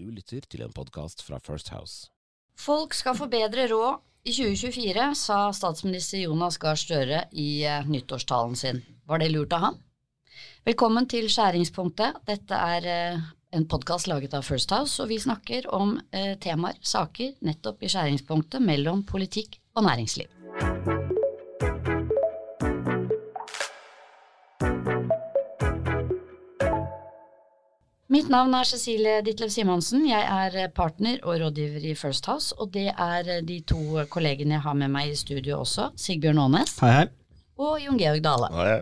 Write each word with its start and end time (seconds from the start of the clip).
Du 0.00 0.06
lytter 0.08 0.40
til 0.48 0.62
en 0.64 0.72
podkast 0.72 1.20
fra 1.20 1.36
First 1.44 1.68
House. 1.74 2.08
Folk 2.56 2.94
skal 2.96 3.18
få 3.18 3.26
bedre 3.28 3.66
råd 3.68 3.98
i 4.24 4.32
2024, 4.32 5.10
sa 5.18 5.40
statsminister 5.52 6.22
Jonas 6.22 6.56
Gahr 6.62 6.78
Støre 6.80 7.26
i 7.36 7.66
eh, 7.68 7.84
nyttårstalen 7.84 8.56
sin. 8.56 8.80
Var 9.04 9.20
det 9.20 9.28
lurt 9.34 9.52
av 9.52 9.66
han? 9.66 9.76
Velkommen 10.64 11.04
til 11.04 11.28
Skjæringspunktet. 11.28 12.22
Dette 12.32 12.64
er 12.72 12.88
eh, 12.94 13.28
en 13.52 13.68
podkast 13.68 14.08
laget 14.08 14.38
av 14.38 14.48
First 14.48 14.72
House, 14.72 14.96
og 15.04 15.12
vi 15.12 15.20
snakker 15.20 15.68
om 15.76 15.98
eh, 16.16 16.32
temaer, 16.40 16.80
saker, 16.80 17.36
nettopp 17.44 17.84
i 17.84 17.92
skjæringspunktet 17.92 18.64
mellom 18.64 19.04
politikk 19.04 19.60
og 19.76 19.84
næringsliv. 19.84 20.39
Mitt 28.10 28.26
navn 28.26 28.50
er 28.58 28.66
Cecilie 28.66 29.20
Ditlev 29.22 29.52
Simonsen. 29.54 30.02
Jeg 30.08 30.24
er 30.26 30.72
partner 30.74 31.20
og 31.22 31.36
rådgiver 31.38 31.84
i 31.86 31.94
First 31.94 32.26
House, 32.26 32.50
og 32.58 32.72
det 32.74 32.88
er 32.90 33.28
de 33.46 33.60
to 33.62 34.00
kollegene 34.10 34.56
jeg 34.56 34.64
har 34.64 34.74
med 34.74 34.90
meg 34.90 35.12
i 35.12 35.18
studio 35.18 35.60
også, 35.60 35.92
Sigbjørn 35.94 36.40
Aanes 36.42 36.74
Hei, 36.82 36.90
hei. 36.96 37.04
og 37.62 37.76
Jon 37.78 38.00
Georg 38.00 38.24
Dale. 38.24 38.48
Ja, 38.50 38.80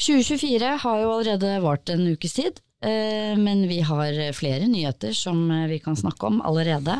2024 0.00 0.72
har 0.86 1.02
jo 1.02 1.12
allerede 1.12 1.52
vart 1.60 1.92
en 1.92 2.06
ukes 2.08 2.38
tid, 2.38 2.62
eh, 2.80 3.36
men 3.36 3.66
vi 3.68 3.82
har 3.84 4.16
flere 4.32 4.64
nyheter 4.72 5.12
som 5.12 5.44
eh, 5.52 5.68
vi 5.68 5.82
kan 5.84 6.00
snakke 6.00 6.30
om 6.32 6.40
allerede. 6.40 6.96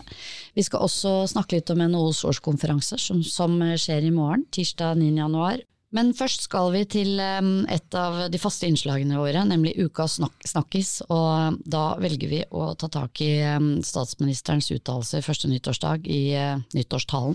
Vi 0.53 0.67
skal 0.69 0.85
også 0.85 1.15
snakke 1.33 1.63
litt 1.63 1.73
om 1.73 1.81
NHOs 1.81 2.27
årskonferanse 2.29 3.01
som, 3.01 3.25
som 3.25 3.57
skjer 3.57 4.05
i 4.05 4.13
morgen, 4.13 4.45
tirsdag 4.53 5.01
9. 5.01 5.65
Men 5.97 6.13
først 6.15 6.45
skal 6.47 6.71
vi 6.71 6.85
til 6.87 7.19
eh, 7.19 7.41
et 7.75 7.97
av 7.99 8.21
de 8.31 8.39
faste 8.39 8.69
innslagene 8.71 9.19
våre, 9.19 9.43
nemlig 9.47 9.75
Ukas 9.83 10.19
snak 10.21 10.37
snakkis. 10.47 11.01
Og 11.11 11.59
da 11.67 11.85
velger 12.01 12.31
vi 12.31 12.41
å 12.55 12.71
ta 12.79 12.91
tak 12.93 13.23
i 13.27 13.33
eh, 13.43 13.59
statsministerens 13.87 14.71
uttalelse 14.77 15.23
første 15.27 15.51
nyttårsdag 15.51 16.07
i 16.07 16.23
eh, 16.39 16.63
nyttårstalen 16.79 17.35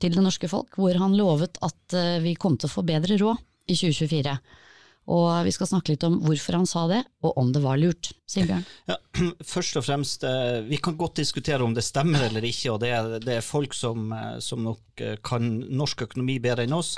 til 0.00 0.16
det 0.16 0.24
norske 0.24 0.48
folk, 0.48 0.80
hvor 0.80 0.96
han 0.96 1.16
lovet 1.18 1.60
at 1.60 1.94
vi 2.24 2.32
kom 2.40 2.54
til 2.56 2.70
å 2.70 2.72
få 2.72 2.84
bedre 2.88 3.18
råd 3.20 3.36
i 3.68 3.76
2024. 3.76 4.32
Og 5.10 5.26
vi 5.46 5.52
skal 5.54 5.66
snakke 5.66 5.94
litt 5.94 6.04
om 6.06 6.20
hvorfor 6.22 6.60
han 6.60 6.68
sa 6.68 6.84
det, 6.90 7.00
og 7.26 7.38
om 7.40 7.50
det 7.54 7.62
var 7.64 7.80
lurt. 7.80 8.12
Sigbjørn? 8.30 8.62
Ja, 8.90 8.96
først 9.54 9.78
og 9.80 9.84
fremst, 9.86 10.24
eh, 10.26 10.60
vi 10.68 10.78
kan 10.82 10.98
godt 11.00 11.18
diskutere 11.18 11.66
om 11.66 11.74
det 11.74 11.84
stemmer 11.86 12.28
eller 12.28 12.46
ikke, 12.46 12.74
og 12.74 12.80
det 12.84 12.92
er, 12.94 13.16
det 13.22 13.36
er 13.38 13.46
folk 13.46 13.74
som, 13.76 14.10
eh, 14.14 14.36
som, 14.44 14.62
nok 14.66 15.02
eh, 15.02 15.16
kan 15.26 15.48
norsk 15.66 16.06
økonomi 16.06 16.38
bedre 16.42 16.66
enn 16.68 16.76
oss. 16.76 16.94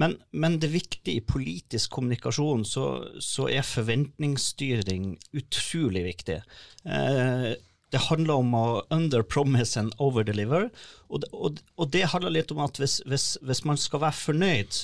Men, 0.00 0.16
men 0.32 0.60
det 0.62 0.72
viktige 0.72 1.20
i 1.20 1.24
politisk 1.24 1.92
kommunikasjon, 1.98 2.64
så, 2.68 2.86
så 3.20 3.50
er 3.52 3.66
forventningsstyring 3.66 5.12
utrolig 5.36 6.06
viktig. 6.08 6.40
Eh, 6.88 7.50
det 7.90 8.06
handler 8.06 8.38
om 8.38 8.54
å 8.54 8.64
under-promise 8.94 9.78
and 9.80 9.94
over-deliver, 9.98 10.68
og, 11.10 11.26
og, 11.34 11.60
og, 11.76 11.90
det 11.90 12.06
handler 12.12 12.36
litt 12.38 12.52
om 12.54 12.62
at 12.62 12.78
hvis, 12.78 13.00
hvis, 13.10 13.34
hvis 13.42 13.64
man 13.66 13.80
skal 13.80 14.04
være 14.04 14.18
fornøyd, 14.20 14.80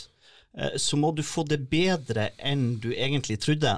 så 0.80 0.96
må 0.96 1.10
du 1.12 1.20
få 1.26 1.44
det 1.44 1.58
bedre 1.68 2.30
enn 2.38 2.78
du 2.80 2.88
egentlig 2.94 3.36
trodde. 3.44 3.74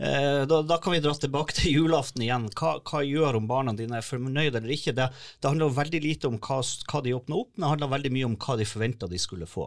Da, 0.00 0.60
da, 0.64 0.76
kan 0.80 0.94
vi 0.94 1.00
dra 1.04 1.10
tilbake 1.18 1.52
til 1.58 1.74
julaften 1.74 2.22
igjen. 2.24 2.46
Hva, 2.56 2.76
hva 2.86 3.02
gjør 3.04 3.36
om 3.36 3.48
barna 3.50 3.74
dine 3.76 3.98
er 3.98 4.06
fornøyd 4.06 4.54
eller 4.54 4.72
ikke? 4.72 4.94
Det, 4.96 5.10
det 5.10 5.50
handler 5.50 5.74
veldig 5.76 6.00
lite 6.06 6.30
om 6.30 6.38
hva, 6.40 6.60
hva 6.62 7.02
de 7.04 7.16
åpner 7.18 7.42
opp, 7.42 7.50
men 7.52 7.66
det 7.66 7.72
handler 7.74 7.92
veldig 7.96 8.12
mye 8.14 8.28
om 8.30 8.38
hva 8.40 8.56
de 8.56 8.68
forventa 8.70 9.10
de 9.10 9.20
skulle 9.20 9.50
få. 9.50 9.66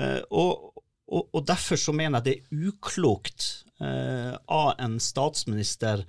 Og, 0.00 0.82
og, 1.08 1.28
og, 1.32 1.44
Derfor 1.46 1.80
så 1.80 1.94
mener 1.96 2.18
jeg 2.18 2.26
det 2.26 2.34
er 2.38 2.72
uklokt 2.72 3.46
eh, 3.80 4.34
av 4.34 4.74
en 4.82 4.98
statsminister 5.02 6.04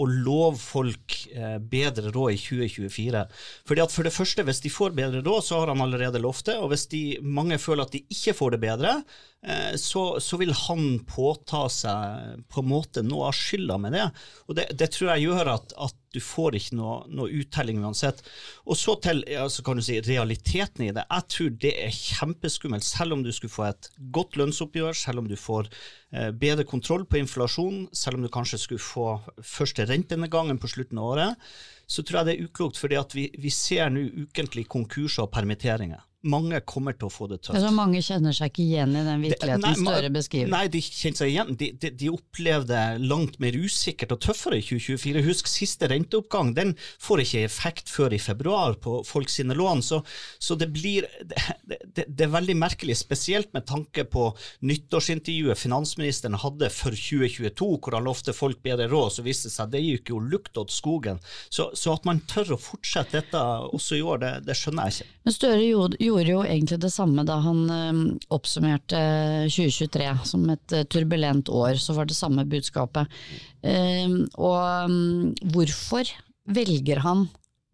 å 0.00 0.06
love 0.08 0.56
folk 0.56 1.16
eh, 1.34 1.58
bedre 1.60 2.12
råd 2.14 2.34
i 2.34 2.38
2024. 2.40 3.24
Fordi 3.68 3.82
at 3.84 3.92
For 3.92 4.06
det 4.06 4.14
første, 4.14 4.44
hvis 4.46 4.62
de 4.64 4.72
får 4.72 4.94
bedre 4.96 5.20
råd, 5.20 5.42
så 5.44 5.60
har 5.60 5.72
han 5.74 5.84
allerede 5.84 6.22
lovt 6.22 6.48
det. 6.48 6.56
Og 6.56 6.72
hvis 6.72 6.86
de, 6.92 7.02
mange 7.20 7.60
føler 7.60 7.84
at 7.84 7.92
de 7.92 8.00
ikke 8.08 8.36
får 8.38 8.56
det 8.56 8.62
bedre, 8.64 8.94
eh, 9.39 9.39
så, 9.80 10.02
så, 10.20 10.36
vil 10.36 10.50
han 10.66 10.98
påta 11.08 11.62
seg 11.72 12.42
på 12.52 12.60
en 12.60 12.68
måte 12.68 13.00
noe 13.00 13.30
av 13.30 13.36
skylda 13.38 13.78
med 13.80 13.94
det. 13.96 14.04
Og 14.50 14.58
det, 14.58 14.66
det 14.76 14.90
tror 14.92 15.14
jeg 15.14 15.30
gjør 15.30 15.54
at, 15.54 15.72
at 15.80 15.96
du 16.14 16.18
får 16.22 16.56
ikke 16.58 16.76
noe, 16.78 16.96
noe, 17.14 17.30
uttelling 17.40 17.84
uansett. 17.84 18.22
Og 18.66 18.78
så 18.78 18.96
til 19.02 19.22
altså 19.38 19.64
kan 19.66 19.78
du 19.78 19.84
si, 19.86 20.00
realiteten 20.02 20.88
i 20.88 20.90
det. 20.94 21.06
Jeg 21.06 21.26
tror 21.34 21.54
det 21.62 21.72
er 21.84 21.94
kjempeskummelt, 21.94 22.86
selv 22.86 23.16
om 23.16 23.24
du 23.24 23.30
skulle 23.34 23.54
få 23.54 23.68
et 23.68 23.90
godt 24.14 24.38
lønnsoppgjør, 24.40 24.96
selv 24.98 25.22
om 25.22 25.30
du 25.30 25.36
får 25.38 25.70
eh, 25.70 26.30
bedre 26.34 26.66
kontroll 26.68 27.06
på 27.06 27.20
inflasjon, 27.22 27.86
selv 27.96 28.18
om 28.18 28.26
du 28.26 28.32
kanskje 28.32 28.60
skulle 28.64 28.82
få 28.82 29.08
første 29.46 29.86
rentenedgangen 29.88 30.58
på 30.60 30.72
slutten 30.74 31.00
av 31.00 31.14
året, 31.14 31.50
så 31.90 32.04
tror 32.04 32.20
jeg 32.20 32.28
det 32.28 32.36
er 32.36 32.50
uklokt, 32.50 32.78
fordi 32.78 33.02
vi, 33.14 33.28
vi 33.38 33.54
ser 33.54 33.90
nå 33.94 34.04
ukentlig 34.26 34.66
konkurser 34.70 35.26
og 35.26 35.34
permitteringer 35.34 36.02
mange 36.28 36.58
kommer 36.68 36.92
til 36.96 37.08
å 37.08 37.12
få 37.12 37.26
det 37.30 37.38
tøft. 37.40 37.54
Altså, 37.56 37.70
mange 37.72 38.02
kjenner 38.04 38.34
seg 38.36 38.50
ikke 38.52 38.64
igjen 38.64 38.92
i 38.92 39.04
den 39.06 39.22
virkeligheten 39.24 39.76
Støre 39.80 40.10
beskriver? 40.12 40.50
Nei, 40.52 40.64
de 40.72 40.82
kjenner 40.84 41.20
seg 41.22 41.32
igjen. 41.32 41.52
De, 41.60 41.70
de, 41.80 41.90
de 42.02 42.10
opplevde 42.12 42.80
langt 43.00 43.38
mer 43.40 43.56
usikkert 43.56 44.12
og 44.16 44.20
tøffere 44.26 44.58
i 44.60 44.64
2024. 44.66 45.22
Husk, 45.24 45.48
siste 45.50 45.88
renteoppgang 45.90 46.52
den 46.56 46.74
får 47.00 47.24
ikke 47.24 47.44
effekt 47.46 47.92
før 47.92 48.16
i 48.16 48.20
februar 48.20 48.76
på 48.84 48.98
folk 49.08 49.32
sine 49.32 49.56
lån. 49.56 49.80
Så, 49.86 50.02
så 50.38 50.58
det 50.60 50.68
blir 50.74 51.08
det, 51.24 51.40
det, 51.64 52.04
det, 52.06 52.26
er 52.26 52.34
veldig 52.34 52.58
merkelig, 52.60 52.98
spesielt 53.00 53.54
med 53.56 53.64
tanke 53.70 54.04
på 54.04 54.28
nyttårsintervjuet 54.66 55.58
finansministeren 55.58 56.36
hadde 56.42 56.68
for 56.74 56.96
2022, 56.96 57.70
hvor 57.80 57.96
han 57.96 58.06
lovte 58.08 58.36
folk 58.36 58.60
bedre 58.66 58.90
råd, 58.92 59.16
så 59.16 59.26
viste 59.26 59.48
det 59.48 59.56
seg 59.56 59.72
det 59.72 59.84
gikk 59.84 60.12
jo 60.12 60.20
lukt 60.20 60.60
åt 60.60 60.74
skogen. 60.74 61.20
Så, 61.48 61.70
så, 61.72 61.96
at 61.96 62.06
man 62.08 62.20
tør 62.28 62.54
å 62.56 62.60
fortsette 62.60 63.22
dette 63.22 63.40
også 63.70 63.98
i 63.98 64.04
år, 64.04 64.20
det, 64.22 64.32
det 64.48 64.56
skjønner 64.58 64.90
jeg 64.90 65.00
ikke. 65.00 65.18
Men 65.24 65.36
Støre 65.36 65.64
gjorde 65.64 66.09
gjorde 66.10 66.34
jo 66.34 66.42
egentlig 66.44 66.80
det 66.82 66.92
samme 66.92 67.24
da 67.26 67.38
han 67.44 67.62
um, 67.70 68.02
oppsummerte 68.34 69.00
2023 69.48 70.10
som 70.28 70.44
et 70.52 70.76
uh, 70.76 70.84
turbulent 70.90 71.48
år. 71.48 71.80
Så 71.80 71.96
var 71.96 72.10
det 72.10 72.18
samme 72.18 72.44
budskapet. 72.50 73.20
Og 73.60 74.88
um, 74.90 75.34
hvorfor 75.52 76.08
velger 76.50 77.02
han 77.04 77.26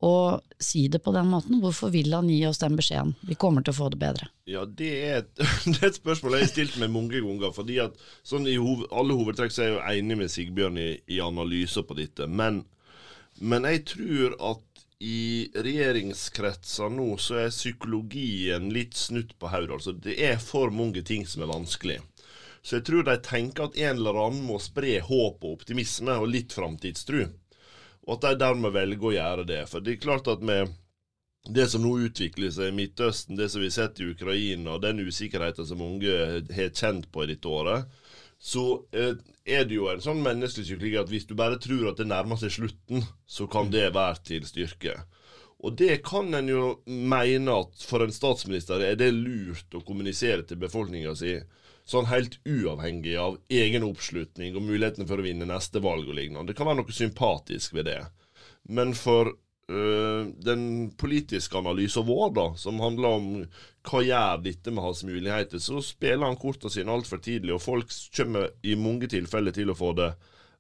å 0.05 0.41
si 0.61 0.87
det 0.93 1.01
på 1.05 1.13
den 1.15 1.29
måten? 1.31 1.61
Hvorfor 1.63 1.91
vil 1.95 2.13
han 2.15 2.29
gi 2.29 2.41
oss 2.49 2.61
den 2.61 2.77
beskjeden? 2.79 3.15
Vi 3.27 3.37
kommer 3.41 3.65
til 3.65 3.73
å 3.73 3.79
få 3.79 3.89
det 3.93 4.01
bedre. 4.01 4.29
Ja, 4.49 4.65
Det 4.67 4.91
er 5.09 5.19
et, 5.23 5.33
det 5.71 5.79
er 5.81 5.89
et 5.91 6.01
spørsmål 6.01 6.37
jeg 6.37 6.47
har 6.47 6.53
stilt 6.53 6.79
meg 6.83 6.93
mange 6.93 7.21
ganger. 7.21 7.53
fordi 7.57 7.81
at 7.83 7.97
sånn 8.27 8.49
I 8.49 8.59
hoved, 8.61 8.89
alle 8.93 9.17
hovedtrekk 9.17 9.55
så 9.55 9.63
er 9.63 9.71
jeg 9.71 9.77
jo 9.77 9.85
enig 9.95 10.21
med 10.23 10.33
Sigbjørn 10.33 10.81
i, 10.81 10.91
i 11.09 11.21
analyser 11.25 11.87
på 11.87 11.97
dette. 11.99 12.29
Men, 12.29 12.65
men 13.41 13.69
jeg 13.69 13.85
tror 13.95 14.37
at 14.53 14.76
i 14.99 15.51
regjeringskretser 15.55 16.93
nå 16.93 17.09
så 17.21 17.41
er 17.43 17.53
psykologien 17.53 18.71
litt 18.73 18.97
snutt 18.97 19.35
på 19.39 19.51
hodet. 19.53 19.75
Altså, 19.77 19.93
det 19.93 20.17
er 20.25 20.39
for 20.41 20.73
mange 20.73 21.03
ting 21.05 21.27
som 21.29 21.45
er 21.45 21.53
vanskelig. 21.53 21.99
Så 22.63 22.79
jeg 22.79 22.87
tror 22.89 23.05
de 23.07 23.17
tenker 23.23 23.69
at 23.69 23.77
en 23.79 24.01
eller 24.01 24.17
annen 24.25 24.47
må 24.49 24.57
spre 24.63 24.97
håp 25.05 25.45
og 25.45 25.61
optimisme 25.61 26.17
og 26.19 26.33
litt 26.33 26.57
framtidstru. 26.57 27.27
Og 28.07 28.17
at 28.17 28.25
de 28.25 28.41
dermed 28.41 28.75
velger 28.75 29.11
å 29.11 29.15
gjøre 29.15 29.47
det. 29.47 29.61
For 29.71 29.85
det 29.85 29.97
er 29.97 30.03
klart 30.03 30.31
at 30.33 30.43
med 30.43 30.73
det 31.47 31.69
som 31.71 31.85
nå 31.85 31.93
utvikler 32.09 32.51
seg 32.51 32.73
i 32.73 32.75
Midtøsten, 32.75 33.37
det 33.39 33.51
som 33.53 33.63
vi 33.63 33.69
har 33.69 33.77
sett 33.77 34.01
i 34.03 34.09
Ukraina, 34.11 34.81
den 34.83 35.05
usikkerheten 35.07 35.67
som 35.67 35.79
mange 35.79 36.11
har 36.57 36.73
kjent 36.75 37.07
på 37.13 37.23
i 37.23 37.31
dette 37.31 37.51
året, 37.51 37.87
så 38.39 38.85
eh, 38.93 39.15
er 39.47 39.65
det 39.65 39.79
jo 39.79 39.89
en 39.91 40.03
sånn 40.03 40.23
menneskelig 40.25 40.97
at 41.01 41.11
hvis 41.11 41.29
du 41.29 41.35
bare 41.39 41.61
tror 41.63 41.91
at 41.91 42.01
det 42.01 42.09
nærmer 42.11 42.39
seg 42.41 42.53
slutten, 42.53 43.05
så 43.27 43.47
kan 43.51 43.71
det 43.73 43.89
være 43.97 44.23
til 44.27 44.47
styrke. 44.49 44.99
Og 45.65 45.77
det 45.79 46.03
kan 46.05 46.35
en 46.37 46.51
jo 46.51 46.65
mene 46.87 47.55
at 47.63 47.87
for 47.89 48.05
en 48.05 48.13
statsminister 48.13 48.83
er 48.85 48.99
det 49.01 49.15
lurt 49.15 49.73
å 49.75 49.81
kommunisere 49.87 50.45
til 50.45 50.61
befolkninga 50.61 51.15
si, 51.17 51.39
sånn 51.89 52.11
helt 52.11 52.37
uavhengig 52.45 53.15
av 53.23 53.39
egen 53.49 53.87
oppslutning 53.87 54.57
og 54.59 54.67
muligheten 54.67 55.09
for 55.09 55.23
å 55.23 55.25
vinne 55.25 55.49
neste 55.49 55.81
valg 55.81 56.09
og 56.11 56.19
lignende. 56.19 56.51
Det 56.51 56.59
kan 56.59 56.69
være 56.69 56.83
noe 56.83 56.95
sympatisk 56.95 57.77
ved 57.79 57.89
det. 57.89 58.01
Men 58.69 58.93
for 58.99 59.33
øh, 59.73 60.29
den 60.47 60.63
politiske 60.99 61.59
analysen 61.59 62.07
vår, 62.07 62.31
da, 62.37 62.47
som 62.59 62.81
handler 62.81 63.19
om 63.19 63.29
hva 63.87 64.03
gjør 64.03 64.43
dette 64.45 64.73
med 64.75 64.85
hans 64.85 65.05
muligheter, 65.07 65.63
så 65.63 65.83
spiller 65.85 66.27
han 66.27 66.39
kortene 66.41 66.73
sine 66.73 66.93
altfor 66.93 67.23
tidlig, 67.23 67.55
og 67.55 67.63
folk 67.63 67.93
kommer 68.17 68.51
i 68.67 68.75
mange 68.79 69.11
tilfeller 69.11 69.55
til 69.55 69.71
å 69.71 69.79
få 69.79 69.93
det 69.99 70.13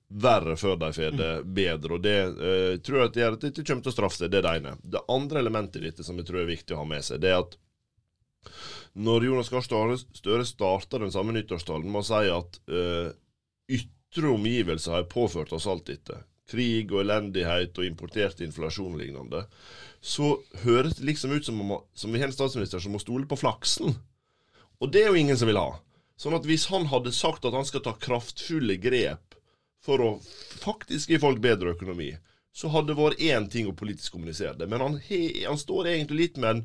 verre 0.06 0.54
før 0.56 0.76
de 0.78 0.92
får 0.94 1.16
det 1.18 1.30
bedre. 1.44 1.94
og 1.94 2.02
Det 2.02 2.18
uh, 2.30 2.74
tror 2.78 3.00
jeg 3.00 3.08
at, 3.08 3.14
det, 3.14 3.24
at 3.26 3.46
dette 3.48 3.64
kommer 3.66 3.82
til 3.82 3.90
å 3.92 3.96
straffe 3.96 4.20
seg. 4.20 4.30
Det 4.30 4.38
er 4.38 4.46
det 4.46 4.56
ene. 4.60 4.74
Det 4.82 5.02
andre 5.10 5.42
elementet 5.42 5.80
i 5.80 5.88
dette 5.88 6.06
som 6.06 6.18
jeg 6.18 6.28
tror 6.28 6.44
er 6.44 6.52
viktig 6.52 6.76
å 6.76 6.82
ha 6.82 6.88
med 6.88 7.04
seg, 7.06 7.22
det 7.22 7.32
er 7.32 7.42
at 7.42 7.56
når 8.96 9.26
Jonas 9.26 9.50
Gahr 9.52 9.64
Støre 9.66 10.46
starter 10.48 11.02
den 11.02 11.12
samme 11.12 11.34
nyttårstalen 11.36 11.90
med 11.90 12.00
å 12.00 12.06
si 12.06 12.30
at 12.32 12.60
uh, 12.70 13.10
ytre 13.66 14.30
omgivelser 14.32 14.94
har 14.94 15.10
påført 15.10 15.52
oss 15.52 15.66
alt 15.68 15.90
dette, 15.90 16.22
krig 16.50 16.92
og 16.94 17.02
elendighet 17.02 17.78
og 17.78 17.86
importert 17.86 18.42
inflasjon 18.44 18.94
og 18.94 19.00
lignende, 19.02 19.44
så 20.00 20.36
høres 20.62 20.98
det 20.98 21.08
liksom 21.08 21.34
ut 21.34 21.46
som, 21.46 21.60
om, 21.64 21.80
som 21.94 22.12
vi 22.12 22.20
har 22.22 22.30
en 22.30 22.36
statsminister 22.36 22.82
som 22.82 22.94
må 22.94 23.00
stole 23.02 23.26
på 23.26 23.38
flaksen. 23.40 23.96
Og 24.78 24.92
det 24.92 25.02
er 25.02 25.10
jo 25.10 25.20
ingen 25.20 25.38
som 25.38 25.50
vil 25.50 25.58
ha. 25.60 25.72
Sånn 26.20 26.36
at 26.36 26.46
hvis 26.48 26.68
han 26.72 26.86
hadde 26.92 27.12
sagt 27.12 27.44
at 27.44 27.56
han 27.56 27.66
skal 27.68 27.82
ta 27.84 27.96
kraftfulle 28.00 28.78
grep 28.80 29.36
for 29.84 30.02
å 30.02 30.10
faktisk 30.62 31.12
gi 31.12 31.20
folk 31.20 31.42
bedre 31.44 31.74
økonomi, 31.76 32.14
så 32.56 32.70
hadde 32.72 32.94
det 32.94 33.00
vært 33.00 33.20
én 33.20 33.48
ting 33.52 33.68
å 33.68 33.76
politisk 33.76 34.14
kommunisere 34.16 34.56
det. 34.56 34.68
Men 34.70 34.80
han, 34.84 35.00
he, 35.10 35.20
han 35.44 35.60
står 35.60 35.90
egentlig 35.92 36.22
litt 36.22 36.38
med 36.40 36.54
en 36.54 36.62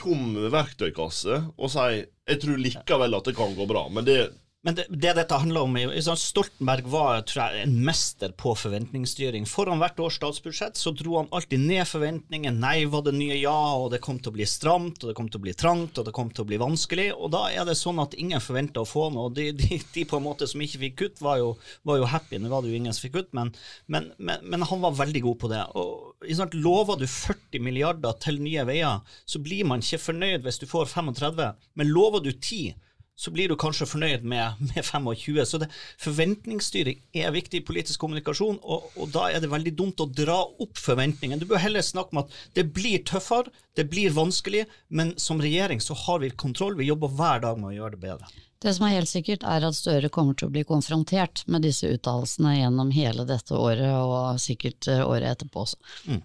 tom 0.00 0.34
verktøykasse 0.50 1.36
og 1.54 1.70
sier 1.70 2.08
'jeg 2.08 2.40
tror 2.42 2.58
likevel 2.58 3.14
at 3.14 3.28
det 3.28 3.36
kan 3.36 3.54
gå 3.54 3.66
bra', 3.68 3.86
men 3.92 4.04
det 4.04 4.32
Men 4.62 4.74
det, 4.76 4.84
det 4.90 5.14
dette 5.16 5.36
handler 5.40 5.64
om, 5.64 5.76
Stoltenberg 6.20 6.88
var 6.92 7.22
tror 7.24 7.40
jeg, 7.46 7.62
en 7.64 7.78
mester 7.84 8.34
på 8.36 8.52
forventningsstyring. 8.60 9.46
Foran 9.48 9.80
hvert 9.80 10.00
års 10.04 10.18
statsbudsjett 10.20 10.76
så 10.76 10.92
dro 10.92 11.14
han 11.16 11.30
alltid 11.32 11.62
ned 11.64 11.88
forventningen. 11.88 12.58
Nei 12.60 12.84
var 12.92 13.06
det 13.06 13.14
nye 13.16 13.38
ja, 13.40 13.56
og 13.80 13.88
det 13.94 14.02
kom 14.04 14.18
til 14.20 14.34
å 14.34 14.36
bli 14.36 14.44
stramt, 14.44 15.00
og 15.00 15.08
det 15.08 15.14
kom 15.16 15.30
til 15.32 15.40
å 15.40 15.46
bli 15.46 15.54
trangt, 15.56 15.96
og 15.96 16.04
det 16.04 16.12
kom 16.16 16.28
til 16.28 16.44
å 16.44 16.50
bli 16.50 16.58
vanskelig. 16.60 17.08
Og 17.16 17.32
da 17.32 17.46
er 17.48 17.64
det 17.64 17.78
sånn 17.80 18.02
at 18.04 18.18
ingen 18.20 18.44
forventa 18.44 18.82
å 18.84 18.90
få 18.90 19.06
noe. 19.14 19.32
De, 19.32 19.48
de, 19.56 19.80
de, 19.94 20.04
på 20.04 20.20
en 20.20 20.26
måte 20.26 20.50
som 20.50 20.60
ikke 20.60 20.82
fikk 20.84 21.00
kutt, 21.00 21.24
var 21.24 21.40
jo, 21.40 21.54
var 21.88 22.02
jo 22.02 22.10
happy. 22.12 22.36
Nå 22.36 22.52
var 22.52 22.60
det 22.60 22.74
jo 22.74 22.82
ingen 22.82 22.92
som 22.92 23.06
fikk 23.06 23.16
kutt, 23.16 23.32
men, 23.40 23.54
men, 23.88 24.12
men, 24.20 24.44
men 24.44 24.68
han 24.68 24.84
var 24.84 25.00
veldig 25.00 25.24
god 25.30 25.40
på 25.40 25.52
det. 25.54 25.64
Og 25.80 26.36
sant, 26.36 26.58
Lover 26.60 27.00
du 27.00 27.08
40 27.08 27.64
milliarder 27.64 28.20
til 28.20 28.44
nye 28.44 28.68
veier, 28.68 29.00
så 29.24 29.40
blir 29.40 29.64
man 29.72 29.80
ikke 29.80 30.04
fornøyd 30.04 30.44
hvis 30.44 30.60
du 30.60 30.68
får 30.68 30.92
35, 30.92 31.48
men 31.80 31.92
lover 31.96 32.20
du 32.28 32.34
10 32.34 32.76
så 33.20 33.32
blir 33.34 33.50
du 33.50 33.56
kanskje 33.60 33.88
fornøyd 33.88 34.24
med, 34.24 34.60
med 34.70 34.80
25. 34.80 35.40
Så 35.46 35.60
det, 35.60 35.68
forventningsstyring 36.00 37.02
er 37.20 37.34
viktig 37.34 37.60
i 37.60 37.66
politisk 37.66 38.00
kommunikasjon, 38.00 38.60
og, 38.62 38.90
og, 38.96 39.10
da 39.12 39.28
er 39.28 39.42
det 39.42 39.52
veldig 39.52 39.74
dumt 39.76 40.00
å 40.00 40.08
dra 40.08 40.38
opp 40.48 40.80
forventningene. 40.80 41.40
Du 41.42 41.48
bør 41.50 41.60
heller 41.60 41.84
snakke 41.84 42.16
om 42.16 42.22
at 42.24 42.38
det 42.56 42.70
blir 42.76 43.04
tøffere, 43.08 43.52
det 43.76 43.86
blir 43.92 44.14
vanskelig, 44.16 44.64
men 44.88 45.12
som 45.20 45.40
regjering 45.42 45.82
så 45.84 45.96
har 46.06 46.24
vi 46.24 46.32
kontroll. 46.32 46.78
Vi 46.80 46.88
jobber 46.88 47.12
hver 47.18 47.44
dag 47.44 47.60
med 47.60 47.74
å 47.74 47.76
gjøre 47.76 47.98
det 47.98 48.06
bedre. 48.08 48.32
Det 48.60 48.74
som 48.76 48.84
er 48.84 48.98
helt 48.98 49.08
sikkert, 49.08 49.44
er 49.48 49.64
at 49.64 49.76
Støre 49.76 50.10
kommer 50.12 50.36
til 50.36 50.50
å 50.50 50.52
bli 50.52 50.66
konfrontert 50.68 51.46
med 51.48 51.64
disse 51.64 51.88
uttalelsene 51.88 52.58
gjennom 52.58 52.90
hele 52.92 53.24
dette 53.28 53.56
året, 53.56 53.88
og 53.88 54.40
sikkert 54.42 54.88
eh, 54.90 55.00
året 55.00 55.30
etterpå 55.30 55.64
også. 55.64 55.78
Mm. 56.08 56.20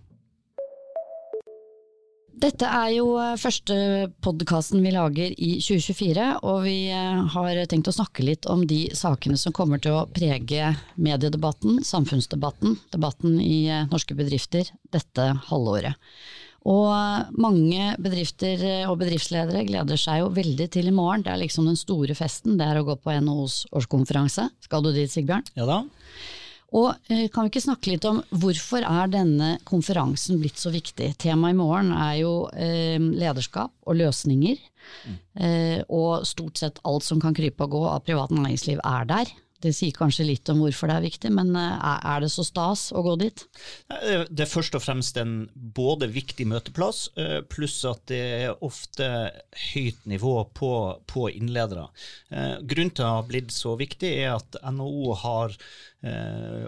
Dette 2.35 2.67
er 2.67 2.89
jo 2.97 3.13
eh, 3.15 3.37
første 3.39 3.75
podkasten 4.23 4.83
vi 4.83 4.91
lager 4.91 5.31
i 5.39 5.53
2024, 5.63 6.25
og 6.43 6.65
vi 6.65 6.89
eh, 6.91 7.21
har 7.31 7.59
tenkt 7.71 7.87
å 7.87 7.95
snakke 7.95 8.25
litt 8.27 8.47
om 8.51 8.65
de 8.67 8.89
sakene 8.97 9.39
som 9.39 9.55
kommer 9.55 9.79
til 9.79 9.95
å 9.95 10.07
prege 10.11 10.73
mediedebatten, 10.99 11.79
samfunnsdebatten, 11.87 12.75
debatten 12.91 13.39
i 13.39 13.69
eh, 13.71 13.87
norske 13.91 14.17
bedrifter 14.19 14.67
dette 14.91 15.29
halvåret. 15.47 15.95
Og 16.67 16.91
mange 17.39 17.91
bedrifter 18.01 18.63
og 18.89 18.97
bedriftsledere 18.99 19.67
gleder 19.67 19.99
seg 20.01 20.23
jo 20.23 20.31
veldig 20.33 20.65
til 20.73 20.89
i 20.89 20.95
morgen. 20.95 21.21
Det 21.23 21.31
er 21.31 21.43
liksom 21.43 21.69
den 21.69 21.77
store 21.77 22.17
festen, 22.17 22.57
det 22.59 22.65
er 22.65 22.81
å 22.81 22.87
gå 22.87 22.97
på 22.99 23.13
NHOs 23.21 23.67
årskonferanse. 23.69 24.49
Skal 24.65 24.81
du 24.81 24.89
dit, 24.95 25.11
Sigbjørn? 25.13 25.45
Ja 25.55 25.69
da. 25.69 25.83
Og 26.75 26.91
eh, 27.11 27.27
Kan 27.31 27.45
vi 27.45 27.53
ikke 27.53 27.63
snakke 27.63 27.93
litt 27.93 28.05
om 28.09 28.21
hvorfor 28.35 28.83
er 28.83 29.11
denne 29.11 29.55
konferansen 29.67 30.41
blitt 30.41 30.59
så 30.59 30.73
viktig? 30.73 31.13
Temaet 31.21 31.55
i 31.55 31.59
morgen 31.59 31.93
er 31.95 32.17
jo 32.19 32.33
eh, 32.51 32.99
lederskap 32.99 33.71
og 33.85 33.99
løsninger. 34.01 34.59
Mm. 35.05 35.15
Eh, 35.45 35.79
og 35.87 36.27
stort 36.27 36.61
sett 36.61 36.81
alt 36.85 37.05
som 37.07 37.21
kan 37.23 37.35
krype 37.37 37.65
og 37.65 37.77
gå 37.77 37.83
av 37.93 38.03
privat 38.05 38.33
næringsliv 38.35 38.83
er 38.83 39.09
der. 39.09 39.33
Det 39.65 39.73
sier 39.73 39.95
kanskje 39.95 40.27
litt 40.27 40.49
om 40.51 40.59
hvorfor 40.61 40.89
det 40.91 40.97
er 40.99 41.05
viktig, 41.07 41.31
men 41.33 41.55
eh, 41.57 41.85
er 42.05 42.21
det 42.21 42.29
så 42.33 42.45
stas 42.45 42.89
å 42.93 43.01
gå 43.05 43.15
dit? 43.23 43.45
Det 43.89 44.43
er 44.45 44.51
først 44.51 44.77
og 44.77 44.83
fremst 44.83 45.17
en 45.17 45.47
både 45.55 46.09
viktig 46.13 46.45
møteplass, 46.51 47.07
eh, 47.17 47.39
pluss 47.49 47.79
at 47.89 48.03
det 48.11 48.21
er 48.45 48.65
ofte 48.65 49.07
høyt 49.71 50.05
nivå 50.09 50.35
på, 50.57 50.71
på 51.09 51.27
innledere. 51.33 51.87
Eh, 52.29 52.61
grunnen 52.61 52.93
til 52.93 53.01
at 53.01 53.09
det 53.09 53.13
har 53.15 53.27
blitt 53.31 53.55
så 53.55 53.73
viktig, 53.79 54.11
er 54.21 54.35
at 54.37 54.61
NHO 54.61 55.17
har 55.25 55.59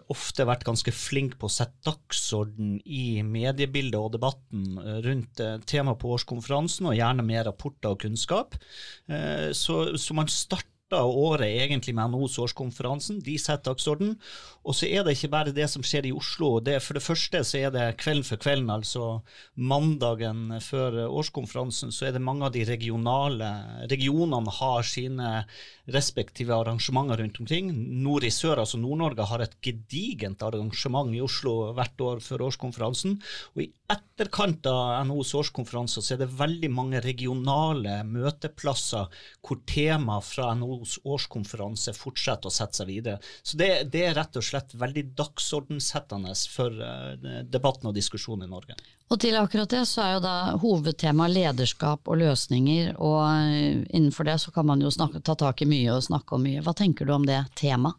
ofte 0.09 0.47
vært 0.49 0.63
ganske 0.65 0.89
flink 0.89 1.35
på 1.38 1.45
å 1.45 1.53
sette 1.53 1.85
dagsorden 1.85 2.79
i 2.89 3.19
mediebildet 3.21 3.99
og 3.99 4.15
debatten 4.15 4.79
rundt 5.05 5.44
temaet 5.69 5.99
på 6.01 6.15
årskonferansen, 6.15 6.88
og 6.89 6.97
gjerne 6.97 7.25
med 7.27 7.44
rapporter 7.45 7.94
og 7.94 8.01
kunnskap. 8.01 8.57
Så, 9.05 9.75
så 9.94 10.17
man 10.17 10.31
starter 10.33 10.76
starta 10.87 11.03
året 11.03 11.47
egentlig 11.47 11.93
med 11.95 12.11
NHOs 12.11 12.37
årskonferansen. 12.39 13.19
De 13.19 13.35
setter 13.37 13.73
dagsorden. 13.73 14.15
Og 14.63 14.75
så 14.75 14.87
er 14.87 15.03
det 15.03 15.17
ikke 15.17 15.31
bare 15.31 15.51
det 15.55 15.67
som 15.67 15.83
skjer 15.83 16.07
i 16.07 16.13
Oslo. 16.15 16.59
Det, 16.63 16.77
for 16.83 16.95
det 16.95 17.03
første 17.03 17.43
så 17.43 17.59
er 17.59 17.71
det 17.71 17.97
kvelden 17.99 18.23
for 18.23 18.39
kvelden, 18.39 18.69
altså 18.71 19.21
mandagen 19.55 20.55
før 20.63 21.07
årskonferansen, 21.07 21.91
så 21.91 22.07
er 22.07 22.15
det 22.15 22.23
mange 22.23 22.47
av 22.47 22.53
de 22.55 22.63
regionale 22.67 23.49
regionene 23.91 24.51
har 24.59 24.87
sine 24.87 25.43
respektive 25.91 26.55
arrangementer 26.55 27.21
rundt 27.21 27.39
omkring. 27.39 27.71
Nord 28.03 28.27
i 28.27 28.31
sør, 28.31 28.59
altså 28.63 28.79
Nord-Norge, 28.79 29.27
har 29.27 29.43
et 29.43 29.55
gedigent 29.63 30.43
arrangement 30.43 31.13
i 31.15 31.23
Oslo 31.23 31.73
hvert 31.75 32.03
år 32.03 32.23
før 32.23 32.47
årskonferansen. 32.49 33.19
Og 33.55 33.63
i 33.63 33.69
etterkant 33.91 34.67
av 34.67 35.05
NHOs 35.07 35.31
årskonferanse 35.39 36.03
så 36.03 36.15
er 36.15 36.25
det 36.25 36.33
veldig 36.39 36.71
mange 36.75 36.99
regionale 37.03 38.01
møteplasser 38.07 39.07
hvor 39.39 39.63
tema 39.67 40.19
fra 40.23 40.51
NHOs 40.77 41.00
årskonferanse 41.03 41.94
fortsetter 41.97 42.50
å 42.50 42.53
sette 42.53 42.81
seg 42.81 42.91
videre. 42.91 43.21
Så 43.41 43.57
det, 43.59 43.69
det 43.94 44.06
er 44.07 44.15
rett 44.18 44.38
og 44.38 44.45
slett 44.45 44.75
veldig 44.77 45.07
dagsordensettende 45.18 46.35
for 46.53 46.77
uh, 46.77 47.41
debatten 47.44 47.89
og 47.89 47.97
diskusjonen 47.97 48.47
i 48.47 48.51
Norge. 48.51 48.77
Og 49.07 49.19
til 49.24 49.38
akkurat 49.39 49.71
det 49.71 49.86
så 49.88 50.01
er 50.04 50.15
jo 50.18 50.24
da 50.25 50.33
hovedtema 50.59 51.30
lederskap 51.31 52.09
og 52.12 52.19
løsninger, 52.19 52.98
og 53.00 53.21
eh, 53.24 53.86
innenfor 53.95 54.27
det 54.27 54.36
så 54.44 54.51
kan 54.51 54.68
man 54.68 54.83
jo 54.83 54.92
snakke, 54.92 55.24
ta 55.24 55.38
tak 55.39 55.63
i 55.63 55.69
mye 55.69 55.95
og 55.95 56.04
snakke 56.09 56.36
om 56.36 56.44
mye. 56.44 56.63
Hva 56.65 56.75
tenker 56.75 57.07
du 57.07 57.13
om 57.15 57.27
det 57.27 57.39
temaet? 57.56 57.95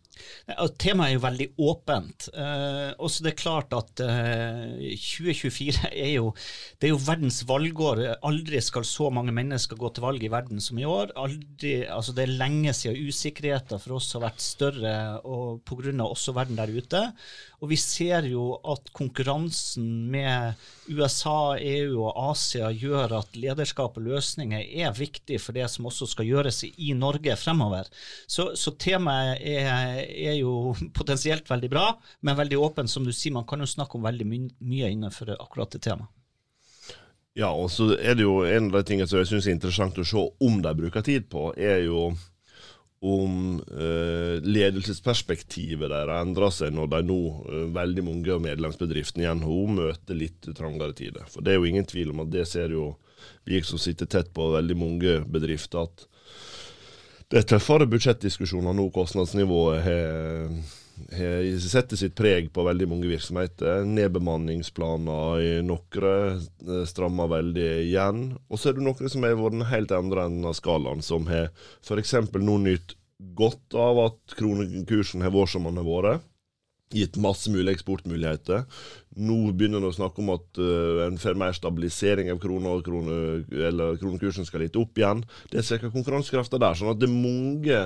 Temaet 0.82 1.12
er 1.12 1.14
jo 1.14 1.22
veldig 1.22 1.46
åpent. 1.62 2.28
Eh, 2.34 2.90
også 2.98 3.24
det 3.24 3.32
er 3.32 3.38
klart 3.40 3.74
at 3.76 4.02
eh, 4.04 4.92
2024 4.98 5.92
er 5.92 6.12
jo, 6.16 6.32
det 6.78 6.88
er 6.88 6.92
jo 6.92 7.00
verdens 7.06 7.40
valgår. 7.48 8.02
Aldri 8.26 8.60
skal 8.64 8.86
så 8.88 9.08
mange 9.14 9.34
mennesker 9.34 9.78
gå 9.78 9.92
til 9.94 10.04
valg 10.04 10.24
i 10.24 10.32
verden 10.32 10.60
som 10.64 10.80
i 10.80 10.86
år. 10.88 11.14
Aldri, 11.16 11.76
altså 11.86 12.12
det 12.16 12.26
er 12.26 12.36
lenge 12.40 12.74
siden 12.76 13.08
usikkerheten 13.08 13.80
for 13.80 13.96
oss 13.96 14.10
har 14.16 14.26
vært 14.26 14.44
større 14.44 14.96
og 15.24 15.62
pga. 15.64 15.94
også 16.04 16.34
verden 16.36 16.58
der 16.58 16.74
ute. 16.74 17.04
Og 17.62 17.72
vi 17.72 17.78
ser 17.80 18.26
jo 18.30 18.52
at 18.70 18.90
konkurransen 18.94 19.86
med 20.12 20.58
USA, 20.88 20.97
EU 20.98 22.02
og 22.02 22.18
Asia 22.30 22.70
gjør 22.74 23.14
at 23.20 23.36
lederskap 23.38 23.96
og 23.98 24.06
løsninger 24.08 24.60
er 24.60 24.96
viktig 24.96 25.38
for 25.40 25.56
det 25.56 25.68
som 25.70 25.86
også 25.86 26.08
skal 26.10 26.26
gjøres 26.26 26.64
i 26.66 26.92
Norge 26.98 27.36
fremover. 27.36 27.86
Så, 28.26 28.50
så 28.58 28.74
temaet 28.74 29.38
er, 29.40 30.02
er, 30.04 30.34
jo 30.40 30.74
potensielt 30.98 31.48
veldig 31.50 31.70
bra, 31.70 31.88
men 32.20 32.38
veldig 32.38 32.58
åpent. 32.58 32.90
Som 32.90 33.04
du 33.04 33.12
sier, 33.12 33.34
man 33.36 33.46
kan 33.48 33.60
jo 33.60 33.68
snakke 33.68 33.98
om 33.98 34.06
veldig 34.06 34.26
my 34.26 34.40
mye 34.58 34.88
innenfor 34.94 35.34
akkurat 35.38 35.74
det 35.74 35.84
temaet. 35.86 36.10
Ja, 37.38 37.52
og 37.54 37.68
så 37.70 37.92
er 37.94 38.16
det 38.18 38.24
jo 38.24 38.40
en 38.42 38.72
av 38.72 38.80
de 38.80 38.88
tingene 38.88 39.06
som 39.06 39.20
jeg 39.20 39.28
syns 39.30 39.46
er 39.46 39.54
interessant 39.54 39.98
å 40.00 40.06
se 40.06 40.24
om 40.42 40.56
de 40.64 40.72
bruker 40.74 41.04
tid 41.06 41.28
på, 41.30 41.52
er 41.54 41.84
jo 41.84 42.08
om 43.00 43.60
eh, 43.70 44.38
ledelsesperspektivet 44.42 45.90
deres 45.92 46.22
endrer 46.24 46.54
seg 46.54 46.72
når 46.74 46.88
de 46.94 47.02
nå, 47.06 47.18
eh, 47.46 47.66
veldig 47.76 48.04
mange 48.08 48.32
av 48.34 48.42
medlemsbedriftene 48.42 49.26
i 49.26 49.34
NHO, 49.38 49.58
møter 49.76 50.18
litt 50.18 50.48
trangere 50.58 50.96
tider. 50.98 51.28
For 51.30 51.44
det 51.44 51.54
er 51.54 51.60
jo 51.60 51.68
ingen 51.70 51.86
tvil 51.86 52.10
om 52.14 52.24
at 52.24 52.32
det 52.34 52.48
ser 52.50 52.74
jo 52.74 52.90
vi 53.46 53.60
som 53.66 53.78
sitter 53.80 54.10
tett 54.10 54.32
på 54.34 54.50
veldig 54.54 54.76
mange 54.78 55.14
bedrifter, 55.30 55.86
at 55.86 56.06
det 57.28 57.42
er 57.42 57.48
tøffere 57.50 57.86
budsjettdiskusjoner 57.90 58.72
nå. 58.72 58.88
Kostnadsnivået 58.94 59.82
har 59.84 60.52
setter 61.64 61.98
sitt 61.98 62.14
preg 62.18 62.50
på 62.54 62.64
veldig 62.66 62.88
mange 62.90 63.10
virksomheter. 63.10 63.84
Nedbemanningsplaner 63.88 65.42
i 65.44 65.50
noen 65.66 66.08
eh, 66.10 66.84
strammer 66.88 67.30
veldig 67.32 67.68
igjen. 67.84 68.24
Og 68.48 68.60
så 68.60 68.70
er 68.70 68.78
det 68.78 68.86
noen 68.86 69.12
som 69.12 69.26
har 69.26 69.38
vært 69.38 69.68
helt 69.72 69.94
andre 69.96 70.28
enden 70.28 70.48
av 70.48 70.56
skalaen, 70.58 71.04
som 71.04 71.28
har 71.30 71.50
f.eks. 71.82 72.16
nå 72.34 72.58
nytt 72.64 72.96
godt 73.38 73.74
av 73.74 73.98
at 74.06 74.38
kronekursen 74.38 75.24
har 75.26 75.34
vært 75.34 75.54
som 75.54 75.66
den 75.66 75.80
har 75.80 75.88
vært 75.88 76.26
gitt 76.94 77.18
masse 77.20 77.50
mulige 77.52 77.76
eksportmuligheter. 77.76 78.64
Nå 79.18 79.36
begynner 79.50 79.82
en 79.82 79.88
å 79.90 79.94
snakke 79.94 80.22
om 80.22 80.30
at 80.36 80.60
uh, 80.62 81.04
en 81.06 81.18
får 81.18 81.38
mer 81.38 81.56
stabilisering 81.56 82.30
av 82.32 82.38
krona, 82.42 82.76
og 82.78 82.84
krone, 82.86 83.18
eller 83.50 83.98
kronekursen 84.00 84.46
skal 84.46 84.62
litt 84.64 84.78
opp 84.78 84.98
igjen. 85.00 85.24
Det 85.52 85.64
svekker 85.66 85.92
konkurransekrafta 85.94 86.60
der. 86.62 86.78
sånn 86.78 86.92
at 86.92 87.00
det 87.02 87.08
er 87.08 87.16
mange 87.16 87.80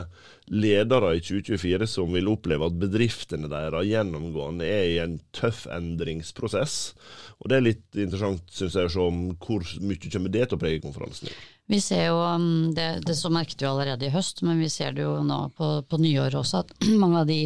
ledere 0.52 1.14
i 1.16 1.22
2024 1.24 1.88
som 1.88 2.12
vil 2.12 2.28
oppleve 2.32 2.68
at 2.68 2.78
bedriftene 2.80 3.50
deres 3.52 3.88
gjennomgående 3.88 4.68
er 4.68 4.86
i 4.90 5.00
en 5.02 5.18
tøff 5.36 5.64
endringsprosess. 5.72 6.78
Og 7.40 7.50
Det 7.50 7.58
er 7.58 7.66
litt 7.66 7.98
interessant 7.98 8.52
synes 8.54 8.76
jeg, 8.78 8.92
om 9.00 9.32
hvor 9.42 9.66
mye 9.82 10.12
kommer 10.12 10.32
det 10.32 10.46
til 10.48 10.58
å 10.58 10.62
prege 10.62 10.82
konferansen. 10.84 11.32
Vi 11.70 11.78
ser 11.80 12.08
jo, 12.10 12.18
um, 12.20 12.72
det, 12.74 13.04
det 13.06 13.16
så 13.16 13.30
merket 13.32 13.62
vi 13.62 13.70
allerede 13.70 14.06
i 14.08 14.12
høst, 14.12 14.42
men 14.46 14.60
vi 14.60 14.68
ser 14.70 14.92
det 14.96 15.06
jo 15.06 15.20
nå 15.24 15.46
på, 15.56 15.70
på 15.88 16.00
nyåret 16.02 16.36
også, 16.38 16.64
at 16.64 16.74
mange 17.02 17.22
av 17.22 17.30
de 17.30 17.40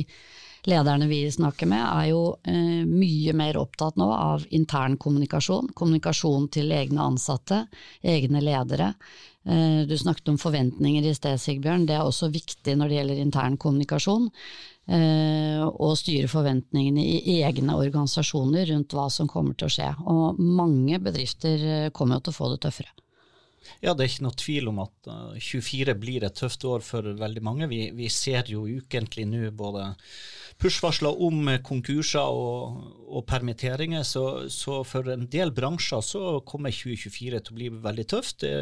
lederne 0.67 1.07
vi 1.11 1.23
snakker 1.33 1.69
med, 1.71 1.83
er 1.83 2.11
jo 2.11 2.23
eh, 2.47 2.83
mye 2.87 3.35
mer 3.37 3.59
opptatt 3.61 3.99
nå 4.01 4.09
av 4.13 4.45
intern 4.55 4.99
kommunikasjon. 5.01 5.73
Kommunikasjon 5.79 6.51
til 6.55 6.75
egne 6.75 7.07
ansatte, 7.07 7.65
egne 8.03 8.43
ledere. 8.45 8.93
Eh, 9.47 9.87
du 9.87 9.95
snakket 9.99 10.33
om 10.33 10.39
forventninger 10.43 11.07
i 11.07 11.15
sted, 11.15 11.39
Sigbjørn. 11.39 11.87
Det 11.87 11.95
er 11.95 12.07
også 12.07 12.33
viktig 12.35 12.75
når 12.77 12.91
det 12.91 12.99
gjelder 13.01 13.23
intern 13.23 13.61
kommunikasjon. 13.63 14.31
eh, 14.87 15.63
og 15.67 15.97
styre 15.99 16.29
forventningene 16.31 17.03
i 17.03 17.41
egne 17.43 17.75
organisasjoner 17.75 18.69
rundt 18.71 18.95
hva 18.95 19.09
som 19.11 19.27
kommer 19.27 19.57
til 19.59 19.67
å 19.67 19.75
skje. 19.75 19.89
Og 20.07 20.39
mange 20.39 21.01
bedrifter 21.03 21.67
eh, 21.67 21.91
kommer 21.91 22.21
jo 22.21 22.29
til 22.29 22.37
å 22.37 22.39
få 22.39 22.53
det 22.53 22.61
tøffere. 22.67 22.95
Ja, 23.85 23.93
det 23.93 24.05
er 24.05 24.11
ikke 24.13 24.27
noe 24.27 24.39
tvil 24.41 24.71
om 24.71 24.81
at 24.85 25.11
uh, 25.11 25.37
24 25.39 25.95
blir 26.01 26.27
et 26.27 26.37
tøft 26.39 26.65
år 26.69 26.85
for 26.85 27.07
veldig 27.19 27.43
mange. 27.45 27.69
Vi, 27.71 27.87
vi 27.97 28.09
ser 28.13 28.49
jo 28.51 28.65
ukentlig 28.67 29.27
nå 29.31 29.51
både 29.57 29.93
push-varsler 30.63 31.21
om 31.27 31.51
konkurser 31.67 32.33
og, 32.33 32.81
og 33.07 33.27
permitteringer, 33.29 34.07
så, 34.09 34.47
så, 34.53 34.81
for 34.89 35.13
en 35.13 35.27
del 35.33 35.53
bransjer 35.57 36.05
så 36.05 36.25
kommer 36.49 36.73
2024 36.73 37.43
til 37.45 37.53
å 37.53 37.59
bli 37.59 37.71
veldig 37.85 38.07
tøft. 38.15 38.41
Det, 38.47 38.55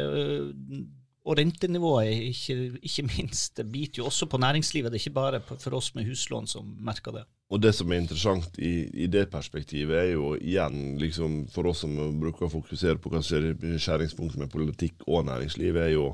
og 1.25 1.39
rentenivået, 1.39 2.11
ikke, 2.29 2.55
ikke 2.85 3.05
minst, 3.09 3.55
det 3.57 3.65
biter 3.71 4.03
jo 4.03 4.09
også 4.11 4.27
på 4.29 4.37
næringslivet. 4.37 4.91
Det 4.91 4.99
er 4.99 5.07
ikke 5.07 5.15
bare 5.15 5.41
for 5.41 5.73
oss 5.77 5.89
med 5.95 6.05
huslån 6.05 6.47
som 6.47 6.67
merker 6.85 7.15
det. 7.15 7.23
Og 7.49 7.61
det 7.61 7.75
som 7.77 7.91
er 7.91 8.01
interessant 8.01 8.57
i, 8.57 8.87
i, 8.93 9.07
det 9.09 9.27
perspektivet, 9.33 9.97
er 9.97 10.11
jo 10.13 10.33
igjen, 10.37 10.97
liksom, 11.01 11.45
for 11.53 11.69
oss 11.69 11.83
som 11.85 11.95
bruker 12.21 12.47
å 12.47 12.53
fokusere 12.53 13.01
på 13.01 13.09
hva 13.13 13.21
som 13.25 13.41
er 13.41 13.77
skjæringspunktet 13.81 14.41
med 14.41 14.53
politikk 14.53 15.05
og 15.05 15.25
næringsliv, 15.29 15.77
er 15.81 15.91
jo 15.95 16.11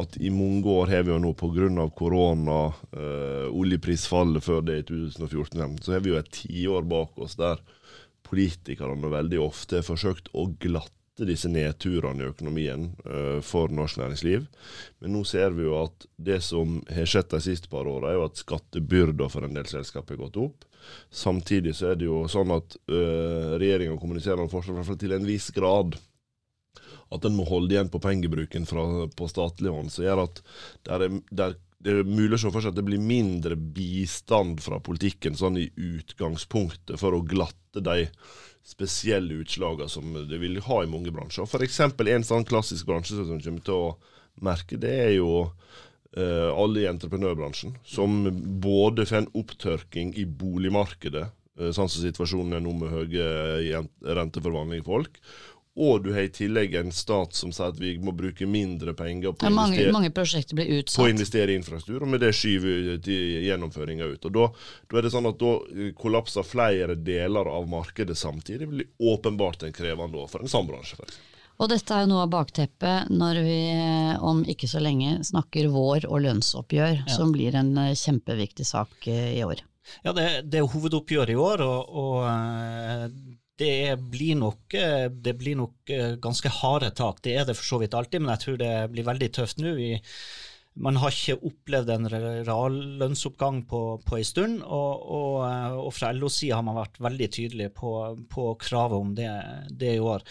at 0.00 0.16
i 0.18 0.32
mange 0.34 0.66
år 0.68 0.90
har 0.90 1.04
vi 1.06 1.12
jo 1.12 1.20
nå 1.22 1.32
pga. 1.38 1.88
korona, 1.96 2.72
øh, 2.96 3.48
oljeprisfallet 3.52 4.44
før 4.44 4.60
det 4.60 4.78
i 4.78 4.86
2014, 4.88 5.78
så 5.82 5.92
har 5.92 6.00
vi 6.00 6.10
jo 6.10 6.18
et 6.18 6.32
tiår 6.32 6.82
bak 6.82 7.16
oss 7.18 7.36
der 7.36 7.62
politikerne 8.24 9.10
veldig 9.12 9.40
ofte 9.40 9.78
har 9.78 9.86
forsøkt 9.86 10.32
å 10.34 10.48
glatte 10.58 11.03
disse 11.22 11.48
nedturene 11.50 12.24
i 12.24 12.30
økonomien 12.32 12.88
uh, 13.06 13.38
for 13.44 13.70
norsk 13.70 14.00
næringsliv. 14.00 14.46
Men 15.00 15.14
nå 15.14 15.22
ser 15.28 15.54
vi 15.54 15.66
jo 15.68 15.76
at 15.84 16.06
det 16.16 16.40
som 16.42 16.80
har 16.90 17.06
skjedd 17.08 17.30
de 17.36 17.42
siste 17.44 17.70
par 17.70 17.86
åra, 17.90 18.10
er 18.10 18.18
jo 18.18 18.26
at 18.26 18.40
skattebyrda 18.42 19.28
for 19.30 19.46
en 19.46 19.54
del 19.54 19.68
selskap 19.70 20.10
har 20.10 20.18
gått 20.24 20.40
opp. 20.42 20.66
Samtidig 21.14 21.76
så 21.78 21.92
er 21.92 22.00
det 22.00 22.08
jo 22.10 22.24
sånn 22.30 22.50
at 22.56 22.74
uh, 22.90 23.54
regjeringa 23.60 24.00
kommuniserer 24.00 24.42
om 24.42 24.50
forslag 24.52 24.90
til 24.98 25.14
en 25.16 25.28
viss 25.28 25.52
grad 25.54 25.94
at 27.14 27.26
en 27.28 27.36
må 27.36 27.44
holde 27.46 27.74
igjen 27.76 27.92
på 27.92 28.00
pengebruken 28.02 28.66
fra, 28.66 28.84
på 29.06 29.28
statlig 29.30 29.70
hånd, 29.70 29.92
som 29.92 30.06
gjør 30.06 30.24
at 30.24 30.40
der 30.88 31.06
er, 31.06 31.18
der, 31.30 31.54
det 31.84 31.92
er 31.92 32.08
mulig 32.08 32.38
å 32.38 32.40
se 32.42 32.50
for 32.50 32.64
seg 32.64 32.72
at 32.72 32.78
det 32.78 32.86
blir 32.86 33.02
mindre 33.02 33.56
bistand 33.56 34.62
fra 34.64 34.80
politikken 34.82 35.36
sånn 35.38 35.60
i 35.60 35.68
utgangspunktet 35.76 36.98
for 37.00 37.16
å 37.16 37.24
glatte 37.28 37.84
de 37.84 38.08
spesielle 38.64 39.42
utslagene 39.42 39.90
som 39.92 40.14
det 40.28 40.40
vil 40.40 40.58
ha 40.64 40.80
i 40.82 40.90
mange 40.90 41.12
bransjer. 41.12 41.44
F.eks. 41.44 41.80
en 41.84 42.26
sånn 42.26 42.46
klassisk 42.48 42.88
bransje 42.88 43.20
som 43.20 43.40
kommer 43.40 43.64
til 43.64 43.76
å 43.76 43.94
merke, 44.44 44.78
det 44.80 44.92
er 45.04 45.12
jo 45.18 45.44
uh, 45.44 46.50
alle 46.50 46.84
i 46.84 46.88
entreprenørbransjen. 46.90 47.76
Som 47.86 48.24
både 48.64 49.06
får 49.06 49.22
en 49.22 49.32
opptørking 49.42 50.14
i 50.16 50.24
boligmarkedet, 50.24 51.26
uh, 51.60 51.70
sånn 51.76 51.92
som 51.92 52.00
situasjonen 52.00 52.56
er 52.56 52.64
nå 52.64 52.72
med 52.80 52.94
høye 52.94 53.84
renteforvandling 54.00 54.82
i 54.82 54.88
folk, 54.88 55.20
og 55.74 56.04
du 56.04 56.12
har 56.14 56.28
i 56.28 56.30
tillegg 56.30 56.76
en 56.78 56.92
stat 56.94 57.34
som 57.34 57.50
sier 57.54 57.72
at 57.72 57.78
vi 57.82 57.96
må 57.98 58.12
bruke 58.14 58.46
mindre 58.46 58.94
penger 58.94 59.34
på, 59.34 59.48
ja, 59.48 59.50
mange, 59.50 59.88
mange 59.94 60.12
prosjekter 60.14 60.54
blir 60.54 60.70
utsatt. 60.78 61.00
på 61.00 61.08
å 61.08 61.10
investere 61.10 61.50
i 61.50 61.58
infrastruktur, 61.58 62.04
og 62.06 62.12
med 62.12 62.22
det 62.22 62.30
skyver 62.38 63.02
gjennomføringa 63.02 64.06
ut. 64.12 64.28
Og 64.30 64.36
da, 64.38 64.48
da, 64.86 64.98
er 64.98 65.08
det 65.08 65.12
sånn 65.16 65.30
at 65.32 65.42
da 65.42 65.90
kollapser 65.98 66.46
flere 66.46 66.94
deler 66.94 67.50
av 67.50 67.66
markedet 67.70 68.14
samtidig. 68.18 68.62
Det 68.62 68.70
blir 68.70 69.14
åpenbart 69.14 69.66
en 69.66 69.74
krevende 69.74 70.22
år 70.22 70.30
for 70.30 70.46
en 70.46 70.54
sånn 70.54 70.70
bransje. 70.70 71.10
Og 71.62 71.70
dette 71.70 71.94
er 71.94 72.04
jo 72.04 72.10
noe 72.10 72.24
av 72.24 72.32
bakteppet 72.32 73.10
når 73.14 73.38
vi 73.46 73.60
om 74.26 74.42
ikke 74.50 74.70
så 74.70 74.82
lenge 74.82 75.20
snakker 75.26 75.70
vår 75.74 76.06
og 76.06 76.24
lønnsoppgjør, 76.26 76.96
ja. 77.04 77.12
som 77.14 77.34
blir 77.34 77.54
en 77.58 77.70
eh, 77.82 77.94
kjempeviktig 77.98 78.66
sak 78.66 79.06
eh, 79.10 79.36
i 79.38 79.44
år. 79.46 79.62
Ja, 80.06 80.14
det, 80.16 80.26
det 80.50 80.60
er 80.60 80.70
hovedoppgjør 80.70 81.30
i 81.30 81.38
år, 81.38 81.62
og, 81.62 81.96
og 82.00 82.18
eh, 82.30 83.06
det 83.60 83.98
blir, 84.10 84.34
nok, 84.38 84.74
eh, 84.74 85.06
det 85.08 85.36
blir 85.38 85.58
nok 85.58 85.90
eh, 85.90 86.16
ganske 86.22 86.50
harde 86.50 86.90
tak. 86.90 87.22
Det 87.22 87.36
er 87.38 87.46
det 87.46 87.56
for 87.58 87.68
så 87.68 87.78
vidt 87.82 87.94
alltid, 87.94 88.22
men 88.22 88.34
jeg 88.34 88.42
tror 88.44 88.58
det 88.58 88.72
blir 88.90 89.06
veldig 89.06 89.30
tøft 89.36 89.62
nå. 89.62 89.74
man 90.74 90.96
har 90.98 91.14
ikke 91.14 91.38
opplevd 91.46 91.90
en 91.94 92.08
reallønnsoppgang 92.10 93.62
på, 93.70 93.82
på 94.02 94.18
en 94.18 94.24
stund, 94.26 94.56
og, 94.62 95.06
og, 95.06 95.36
eh, 95.46 95.78
og 95.84 95.94
fra 95.94 96.10
LOs 96.12 96.40
side 96.40 96.56
har 96.56 96.66
man 96.66 96.80
vært 96.80 96.98
veldig 96.98 97.30
tydelig 97.30 97.70
på, 97.78 97.94
på 98.30 98.50
kravet 98.58 98.98
om 98.98 99.14
det, 99.14 99.30
det, 99.70 99.94
i 99.94 100.02
år. 100.02 100.26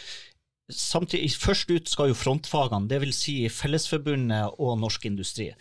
Samtidig, 0.68 1.32
Først 1.40 1.72
ut 1.72 1.88
skal 1.88 2.12
jo 2.12 2.20
frontfagene, 2.20 2.90
dvs. 2.92 3.24
Si 3.24 3.38
Fellesforbundet 3.52 4.60
og 4.60 4.78
Norsk 4.80 5.06
Industri. 5.08 5.52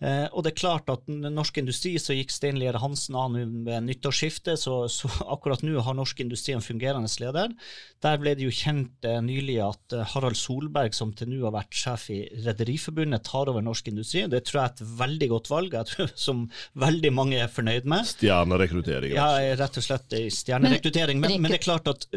Eh, 0.00 0.26
og 0.32 0.44
det 0.44 0.54
er 0.54 0.60
klart 0.62 0.88
at 0.92 1.08
Norsk 1.10 1.60
Industri 1.60 1.92
så 2.00 2.16
gikk 2.16 2.32
Stein 2.32 2.56
Lier 2.60 2.78
Hansen 2.80 3.18
av 3.20 3.34
ved 3.36 3.84
nyttårsskiftet, 3.84 4.60
så, 4.60 4.82
så, 4.88 5.10
akkurat 5.34 5.64
nå 5.66 5.82
har 5.84 5.96
Norsk 5.98 6.22
Industri 6.24 6.54
en 6.56 6.64
fungerende 6.64 7.10
leder. 7.20 7.52
Der 8.00 8.20
ble 8.22 8.32
det 8.38 8.46
jo 8.46 8.54
kjent 8.54 9.04
eh, 9.04 9.20
nylig 9.24 9.58
at 9.64 9.96
eh, 9.96 10.06
Harald 10.14 10.38
Solberg, 10.40 10.96
som 10.96 11.12
til 11.16 11.32
nå 11.32 11.42
har 11.44 11.56
vært 11.58 11.76
sjef 11.76 12.08
i 12.14 12.22
Rederiforbundet, 12.46 13.26
tar 13.28 13.52
over 13.52 13.64
Norsk 13.64 13.92
Industri. 13.92 14.24
Det 14.30 14.42
tror 14.48 14.62
jeg 14.62 14.70
er 14.70 14.76
et 14.78 14.96
veldig 15.02 15.30
godt 15.34 15.52
valg, 15.52 15.76
jeg 15.76 15.92
tror, 15.92 16.12
som 16.26 16.46
veldig 16.80 17.14
mange 17.16 17.42
er 17.44 17.52
fornøyd 17.52 17.88
med. 17.90 18.08
Stjernerekruttering. 18.14 19.16
Ja, 19.18 19.34
rett 19.60 19.80
og 19.80 19.84
slett 19.84 20.16
stjernerekruttering. 20.40 21.20
Men, 21.20 21.36
men 21.42 21.52
det 21.52 21.60
er 21.60 21.68
klart 21.68 21.92
at 21.92 22.08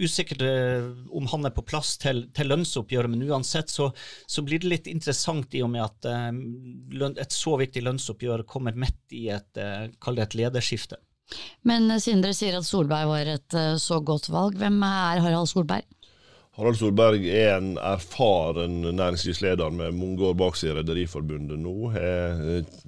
usikkert 0.00 0.42
eh, 0.42 0.84
om 1.10 1.26
han 1.26 1.46
er 1.46 1.54
på 1.54 1.64
plass 1.66 1.96
til, 2.02 2.26
til 2.34 2.50
lønnsoppgjøret, 2.50 3.10
men 3.12 3.24
uansett 3.28 3.72
så, 3.72 3.90
så, 4.26 4.44
blir 4.46 4.62
det 4.62 4.70
litt 4.70 4.90
interessant 4.90 5.54
i 5.54 5.62
og 5.64 5.72
med 5.72 5.84
at 5.84 6.08
uh, 6.10 7.10
et 7.10 7.34
så 7.34 7.56
viktig 7.60 7.82
lønnsoppgjør 7.86 8.46
kommer 8.48 8.76
midt 8.78 9.16
i 9.16 9.28
et, 9.34 9.50
uh, 9.58 9.86
det 9.90 10.24
et 10.26 10.38
lederskifte. 10.42 11.00
Men 11.66 11.90
siden 11.98 12.22
dere 12.22 12.36
sier 12.38 12.58
at 12.58 12.68
Solberg 12.68 13.10
var 13.10 13.32
et 13.34 13.58
uh, 13.58 13.74
så 13.82 14.00
godt 14.00 14.30
valg, 14.30 14.58
hvem 14.60 14.78
er 14.86 15.22
Harald 15.24 15.50
Solberg? 15.50 15.88
Harald 16.56 16.78
Solberg 16.80 17.26
er 17.28 17.58
en 17.58 17.74
erfaren 17.76 18.78
næringslivsleder 18.86 19.74
med 19.76 19.98
mange 19.98 20.30
år 20.30 20.38
bak 20.38 20.56
seg 20.56 20.70
i 20.72 20.78
Rederiforbundet 20.78 21.60
nå. 21.60 21.74
Har 21.92 22.38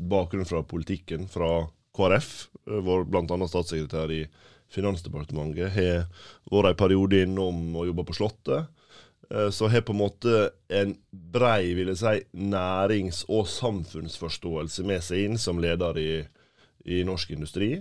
bakgrunn 0.08 0.48
fra 0.48 0.62
politikken, 0.64 1.26
fra 1.28 1.66
KrF, 1.98 2.30
var 2.86 3.04
bl.a. 3.10 3.48
statssekretær 3.50 4.14
i 4.14 4.22
Finansdepartementet 4.72 5.72
har 5.72 6.08
vært 6.50 6.72
en 6.72 6.82
periode 6.82 7.22
innom 7.24 7.76
og 7.76 7.88
jobba 7.88 8.04
på 8.08 8.16
Slottet. 8.18 8.68
Eh, 9.30 9.50
så 9.54 9.68
har 9.72 9.84
på 9.86 9.94
en 9.96 10.02
måte 10.02 10.48
en 10.68 10.94
brei 11.10 11.74
vil 11.76 11.92
jeg 11.92 12.00
si, 12.02 12.16
nærings- 12.36 13.24
og 13.28 13.48
samfunnsforståelse 13.52 14.84
med 14.88 15.04
seg 15.04 15.28
inn 15.28 15.38
som 15.40 15.60
leder 15.62 16.00
i, 16.00 16.10
i 16.84 17.04
norsk 17.08 17.32
industri. 17.36 17.78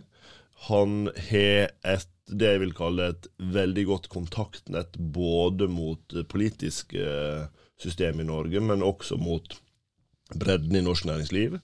Han 0.67 1.10
har 1.29 1.74
et 1.84 2.13
det 2.27 2.50
jeg 2.51 2.60
vil 2.60 2.74
kalle 2.75 3.12
et 3.13 3.27
veldig 3.39 3.86
godt 3.88 4.10
kontaktnett 4.12 4.98
både 4.98 5.70
mot 5.72 6.15
politiske 6.27 7.06
system 7.79 8.20
i 8.20 8.27
Norge, 8.27 8.60
men 8.60 8.84
også 8.84 9.15
mot 9.22 9.56
bredden 10.36 10.75
i 10.75 10.84
norsk 10.84 11.08
næringsliv. 11.08 11.60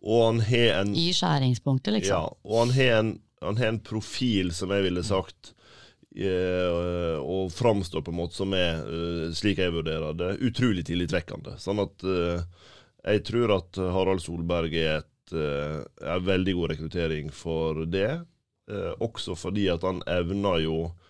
Og 0.00 0.22
han 0.24 0.40
har 0.48 0.80
en 0.80 0.94
I 0.96 1.10
skjæringspunktet, 1.12 1.98
liksom. 1.98 2.14
Ja, 2.14 2.32
og 2.44 2.60
han 2.62 2.74
har 2.78 3.00
en 3.02 3.12
han 3.40 3.60
har 3.60 3.72
en 3.72 3.82
profil 3.84 4.52
som 4.54 4.72
jeg 4.74 4.86
ville 4.88 5.04
sagt 5.06 5.52
eh, 6.16 7.18
og 7.18 7.52
framstår 7.54 8.04
på 8.04 8.14
en 8.14 8.20
måte 8.20 8.38
som 8.38 8.54
er, 8.56 8.80
eh, 8.82 9.26
slik 9.36 9.60
jeg 9.62 9.74
vurderer 9.74 10.16
det, 10.18 10.32
utrolig 10.48 10.86
tillitvekkende. 10.88 11.58
Sånn 11.62 11.82
at 11.84 12.06
eh, 12.06 12.42
jeg 13.08 13.24
tror 13.28 13.54
at 13.60 13.78
Harald 13.94 14.24
Solberg 14.24 14.74
er 14.74 15.00
et, 15.02 15.14
en 15.32 16.24
veldig 16.24 16.54
god 16.56 16.70
rekruttering 16.72 17.28
for 17.32 17.84
det. 17.88 18.22
Også 19.04 19.34
fordi 19.36 19.66
at 19.72 19.84
han 19.84 20.00
evner 20.08 20.62
jo 20.64 20.78
Eh, 20.88 21.07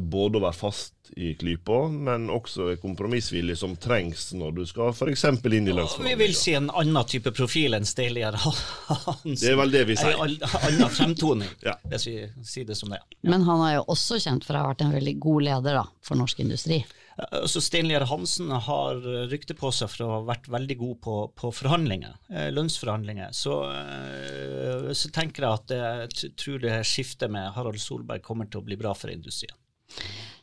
både 0.00 0.38
å 0.38 0.42
være 0.46 0.56
fast 0.56 1.10
i 1.16 1.34
klypa, 1.34 1.88
men 1.88 2.30
også 2.32 2.70
kompromissvillig 2.80 3.58
som 3.58 3.74
trengs 3.76 4.30
når 4.38 4.54
du 4.56 4.62
skal 4.68 4.94
f.eks. 4.94 5.24
inn 5.26 5.68
i 5.68 5.74
lønnsforhandlinger. 5.74 6.06
Vi 6.06 6.14
vil 6.22 6.36
si 6.38 6.54
en 6.56 6.70
annen 6.70 7.08
type 7.10 7.32
profil 7.36 7.76
enn 7.76 7.88
Steilir 7.88 8.38
Hansen. 8.40 9.34
Det 9.34 9.50
er 9.52 9.58
vel 9.60 9.74
det 9.74 9.84
vi 9.90 9.98
sier. 10.00 10.16
En 10.16 10.38
annen 10.38 10.94
fremtoning, 10.94 11.50
ja. 11.66 11.76
hvis 11.90 12.06
vi 12.08 12.16
sier 12.46 12.70
det 12.70 12.78
som 12.78 12.94
det. 12.94 13.02
Ja. 13.02 13.34
Men 13.34 13.44
han 13.48 13.66
er 13.66 13.76
jo 13.80 13.84
også 13.92 14.20
kjent 14.22 14.46
for 14.46 14.56
å 14.56 14.62
ha 14.64 14.72
vært 14.72 14.86
en 14.86 14.94
veldig 14.96 15.16
god 15.20 15.46
leder 15.50 15.80
da, 15.82 15.84
for 16.06 16.20
norsk 16.20 16.40
industri. 16.46 16.80
Altså 17.28 17.60
Steinlier 17.62 18.04
Hansen 18.08 18.50
har 18.50 19.00
rykte 19.30 19.56
på 19.58 19.70
seg 19.74 19.90
for 19.92 20.04
å 20.04 20.10
ha 20.14 20.20
vært 20.28 20.48
veldig 20.50 20.76
god 20.80 20.96
på, 21.04 21.16
på 21.38 21.52
forhandlinger, 21.54 22.16
eh, 22.32 22.48
lønnsforhandlinger. 22.54 23.34
Så, 23.36 23.56
eh, 23.74 24.90
så, 24.96 25.10
tenker 25.14 25.46
jeg 25.46 25.60
at 25.60 25.74
jeg 25.76 26.32
tror 26.40 26.62
det 26.62 26.80
skiftet 26.88 27.32
med 27.32 27.52
Harald 27.56 27.80
Solberg 27.82 28.24
kommer 28.24 28.50
til 28.50 28.62
å 28.62 28.66
bli 28.66 28.78
bra 28.80 28.94
for 28.96 29.12
industrien. 29.12 29.56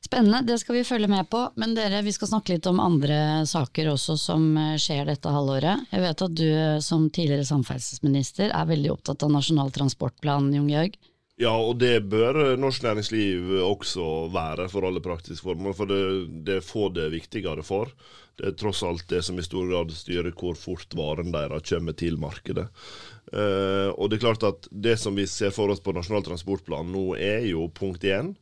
Spennende, 0.03 0.43
det 0.48 0.60
skal 0.62 0.77
vi 0.77 0.86
følge 0.88 1.10
med 1.12 1.27
på. 1.31 1.41
Men 1.60 1.74
dere, 1.75 2.03
vi 2.05 2.13
skal 2.15 2.29
snakke 2.29 2.55
litt 2.55 2.67
om 2.69 2.79
andre 2.79 3.43
saker 3.50 3.91
også 3.96 4.17
som 4.22 4.50
eh, 4.57 4.75
skjer 4.81 5.10
dette 5.10 5.34
halvåret. 5.34 5.88
Jeg 5.91 6.03
vet 6.05 6.25
at 6.27 6.38
du 6.38 6.50
som 6.84 7.10
tidligere 7.10 7.48
samferdselsminister 7.48 8.53
er 8.53 8.72
veldig 8.72 8.93
opptatt 8.93 9.25
av 9.25 9.34
Nasjonal 9.34 9.74
transportplan, 9.75 10.53
Jon 10.55 10.72
Jørg? 10.72 11.00
Ja, 11.38 11.51
og 11.53 11.77
det 11.77 12.08
bør 12.10 12.56
norsk 12.58 12.82
næringsliv 12.82 13.51
også 13.62 14.06
være 14.34 14.65
for 14.72 14.88
alle 14.88 15.03
praktiske 15.06 15.46
formål. 15.46 15.75
For 15.77 15.89
det, 15.89 16.00
det 16.48 16.63
får 16.65 16.96
det 16.96 17.12
viktigere 17.13 17.65
for. 17.65 17.91
Det 18.38 18.51
er 18.51 18.58
tross 18.58 18.82
alt 18.86 19.06
det 19.10 19.24
som 19.25 19.38
i 19.38 19.46
stor 19.46 19.70
grad 19.70 19.94
styrer 19.94 20.34
hvor 20.38 20.58
fort 20.58 20.94
varen 20.98 21.29
deres 21.34 21.70
kommer 21.70 21.94
til 21.98 22.17
markedet. 22.22 22.65
Eh, 23.34 23.89
og 23.94 24.10
det 24.10 24.17
er 24.17 24.25
klart 24.25 24.46
at 24.50 24.67
det 24.72 24.98
som 25.01 25.17
vi 25.17 25.27
ser 25.29 25.53
for 25.53 25.74
oss 25.74 25.82
på 25.84 25.94
Nasjonal 25.94 26.25
transportplan 26.25 26.89
nå, 26.94 27.06
er 27.17 27.46
jo 27.50 27.65
punkt 27.70 28.06
én 28.06 28.34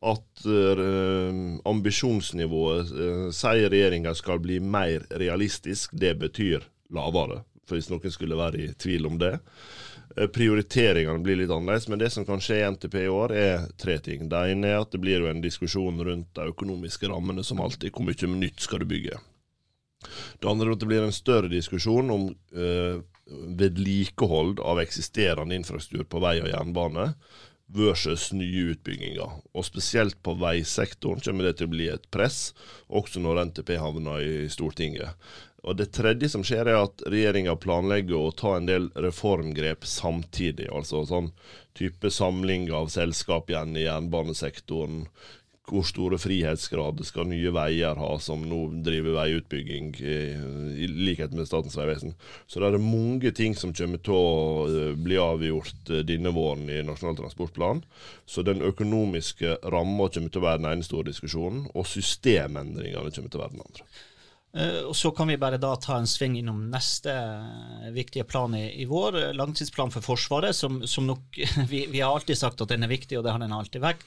at 0.00 0.44
eh, 0.48 1.40
ambisjonsnivået 1.68 2.92
eh, 2.92 3.26
sier 3.36 3.72
regjeringa 3.72 4.16
skal 4.16 4.40
bli 4.40 4.60
mer 4.64 5.04
realistisk. 5.20 5.92
Det 5.92 6.14
betyr 6.20 6.64
lavere, 6.96 7.42
for 7.68 7.76
hvis 7.76 7.92
noen 7.92 8.12
skulle 8.12 8.40
være 8.40 8.64
i 8.64 8.72
tvil 8.80 9.08
om 9.12 9.20
det. 9.20 9.36
Eh, 10.16 10.26
prioriteringene 10.26 11.22
blir 11.22 11.38
litt 11.38 11.50
annerledes, 11.50 11.88
men 11.88 12.00
det 12.00 12.10
som 12.10 12.26
kan 12.26 12.42
skje 12.42 12.60
i 12.60 12.70
NTP 12.74 12.96
i 13.04 13.10
år, 13.12 13.34
er 13.36 13.68
tre 13.78 13.98
ting. 14.02 14.28
Det 14.30 14.40
ene 14.52 14.72
er 14.72 14.80
at 14.82 14.90
det 14.94 15.02
blir 15.02 15.22
jo 15.22 15.30
en 15.30 15.42
diskusjon 15.44 16.02
rundt 16.06 16.32
de 16.34 16.48
økonomiske 16.50 17.10
rammene, 17.12 17.44
som 17.46 17.62
alltid. 17.62 17.92
Hvor 17.94 18.08
mye 18.08 18.32
nytt 18.34 18.66
skal 18.66 18.82
du 18.82 18.88
bygge? 18.90 19.20
Det 20.40 20.48
andre 20.48 20.70
er 20.70 20.74
at 20.74 20.82
det 20.82 20.88
blir 20.88 21.04
en 21.04 21.14
større 21.14 21.50
diskusjon 21.52 22.10
om 22.10 22.26
eh, 22.56 23.02
vedlikehold 23.60 24.62
av 24.64 24.80
eksisterende 24.82 25.54
infrastruktur 25.54 26.08
på 26.08 26.22
vei 26.24 26.38
og 26.40 26.50
jernbane 26.50 27.12
versus 27.70 28.32
nye 28.34 28.72
utbygginger. 28.72 29.36
Og 29.54 29.66
spesielt 29.66 30.18
på 30.24 30.34
veisektoren 30.40 31.22
kommer 31.22 31.46
det 31.46 31.58
til 31.58 31.68
å 31.68 31.74
bli 31.74 31.86
et 31.92 32.08
press, 32.10 32.50
også 32.88 33.22
når 33.22 33.44
NTP 33.50 33.76
havner 33.78 34.24
i 34.24 34.48
Stortinget. 34.50 35.14
Og 35.62 35.76
Det 35.76 35.90
tredje 35.92 36.30
som 36.32 36.44
skjer, 36.46 36.70
er 36.70 36.78
at 36.80 37.02
regjeringa 37.10 37.56
planlegger 37.60 38.16
å 38.16 38.32
ta 38.36 38.54
en 38.56 38.68
del 38.68 38.88
reformgrep 38.96 39.84
samtidig. 39.84 40.70
Altså 40.72 41.04
sånn 41.08 41.32
type 41.76 42.10
samling 42.10 42.70
av 42.72 42.88
selskap 42.92 43.52
igjen 43.52 43.76
i 43.76 43.84
jernbanesektoren, 43.84 45.04
hvor 45.70 45.84
store 45.86 46.18
frihetsgrader 46.18 47.06
skal 47.06 47.28
Nye 47.30 47.52
Veier 47.54 47.98
ha, 48.00 48.08
som 48.22 48.42
nå 48.48 48.58
driver 48.82 49.14
veiutbygging, 49.20 49.92
i, 50.02 50.88
likhet 50.90 51.34
med 51.36 51.46
Statens 51.46 51.76
vegvesen. 51.78 52.16
Så 52.50 52.58
det 52.58 52.72
er 52.72 52.82
mange 52.82 53.30
ting 53.36 53.54
som 53.54 53.74
kommer 53.76 54.02
til 54.02 54.16
å 54.16 54.66
eh, 54.66 54.92
bli 54.98 55.20
avgjort 55.20 55.92
eh, 55.92 56.02
denne 56.08 56.34
våren 56.34 56.66
i 56.66 56.80
Nasjonal 56.86 57.20
transportplan. 57.20 57.84
Så 58.26 58.42
den 58.46 58.64
økonomiske 58.66 59.60
ramma 59.70 60.10
kommer 60.10 60.32
til 60.32 60.42
å 60.42 60.48
være 60.48 60.64
den 60.64 60.72
ene 60.72 60.86
store 60.86 61.12
diskusjonen, 61.12 61.68
og 61.70 61.86
systemendringene 61.86 63.14
kommer 63.14 63.30
til 63.30 63.38
å 63.38 63.44
være 63.44 63.54
den 63.54 63.68
andre. 63.68 63.90
Uh, 64.56 64.88
og 64.90 64.96
Så 64.98 65.12
kan 65.14 65.30
vi 65.30 65.38
bare 65.38 65.60
da 65.62 65.76
ta 65.78 66.00
en 66.00 66.08
sving 66.10 66.34
innom 66.40 66.64
neste 66.72 67.12
viktige 67.94 68.26
plan 68.26 68.54
i, 68.58 68.64
i 68.82 68.86
vår, 68.90 69.32
langtidsplan 69.38 69.92
for 69.94 70.02
Forsvaret. 70.02 70.56
som, 70.56 70.82
som 70.86 71.06
nok, 71.06 71.38
vi, 71.70 71.86
vi, 71.86 72.00
har 72.00 72.14
alltid 72.14 72.38
sagt 72.38 72.60
at 72.60 72.72
den 72.72 72.82
er 72.82 72.90
viktig, 72.90 73.18
og 73.18 73.24
det 73.24 73.34
har 73.34 73.42
den 73.42 73.54
alltid 73.54 73.84
vært. 73.84 74.02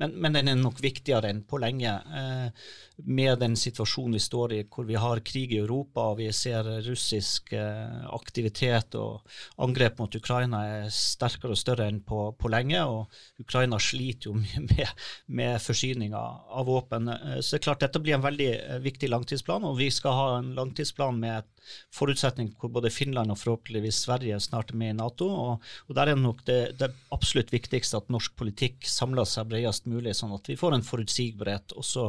Men, 0.00 0.14
men, 0.20 0.34
den 0.36 0.50
er 0.50 0.58
nok 0.58 0.80
viktigere 0.82 1.30
enn 1.32 1.42
på 1.48 1.58
lenge. 1.62 1.92
Eh, 2.20 2.66
med 3.04 3.38
den 3.42 3.56
situasjonen 3.58 4.16
vi 4.16 4.22
står 4.22 4.54
i, 4.56 4.60
hvor 4.70 4.86
vi 4.88 4.98
har 5.00 5.22
krig 5.26 5.54
i 5.54 5.60
Europa 5.62 6.08
og 6.12 6.20
vi 6.20 6.28
ser 6.34 6.68
russisk 6.86 7.52
eh, 7.56 8.04
aktivitet 8.14 8.96
og 9.00 9.24
angrep 9.64 9.98
mot 10.02 10.18
Ukraina 10.18 10.62
er 10.68 10.92
sterkere 10.94 11.56
og 11.56 11.60
større 11.60 11.88
enn 11.90 12.02
på, 12.06 12.26
på 12.38 12.52
lenge. 12.52 12.84
Og 12.84 13.42
Ukraina 13.42 13.80
sliter 13.82 14.30
jo 14.30 14.36
med, 14.70 14.86
med 15.26 15.62
forsyninga 15.62 16.22
av 16.60 16.70
våpen. 16.70 17.10
Eh, 17.14 17.40
så 17.40 17.56
det 17.56 17.62
er 17.62 17.66
klart 17.68 17.84
dette 17.86 18.02
blir 18.02 18.18
en 18.18 18.26
veldig 18.26 18.52
viktig 18.84 19.10
langtidsplan, 19.12 19.66
og 19.66 19.78
vi 19.80 19.90
skal 19.94 20.18
ha 20.18 20.30
en 20.38 20.54
langtidsplan 20.58 21.20
med 21.20 21.42
et 21.42 21.53
forutsetning 21.94 22.52
hvor 22.60 22.72
både 22.74 22.92
Finland 22.92 23.32
og 23.32 23.40
forhåpentligvis 23.40 24.04
Sverige 24.06 24.38
snart 24.42 24.72
er 24.72 24.80
med 24.80 24.94
i 24.94 24.98
Nato. 24.98 25.28
Og, 25.30 25.72
og 25.88 25.98
der 25.98 26.12
er 26.12 26.20
nok 26.20 26.44
det, 26.48 26.60
det, 26.80 26.92
absolutt 27.14 27.52
viktigste 27.54 28.00
at 28.00 28.12
norsk 28.12 28.36
politikk 28.38 28.86
samler 28.88 29.28
seg 29.28 29.50
bredest 29.50 29.88
mulig, 29.90 30.16
sånn 30.18 30.34
at 30.36 30.48
vi 30.50 30.58
får 30.60 30.76
en 30.76 30.86
forutsigbarhet 30.86 31.76
også, 31.78 32.08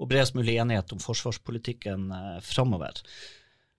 og 0.00 0.10
bredest 0.10 0.38
mulig 0.38 0.58
enighet 0.60 0.96
om 0.96 1.02
forsvarspolitikken 1.02 2.08
eh, 2.16 2.40
framover. 2.44 3.04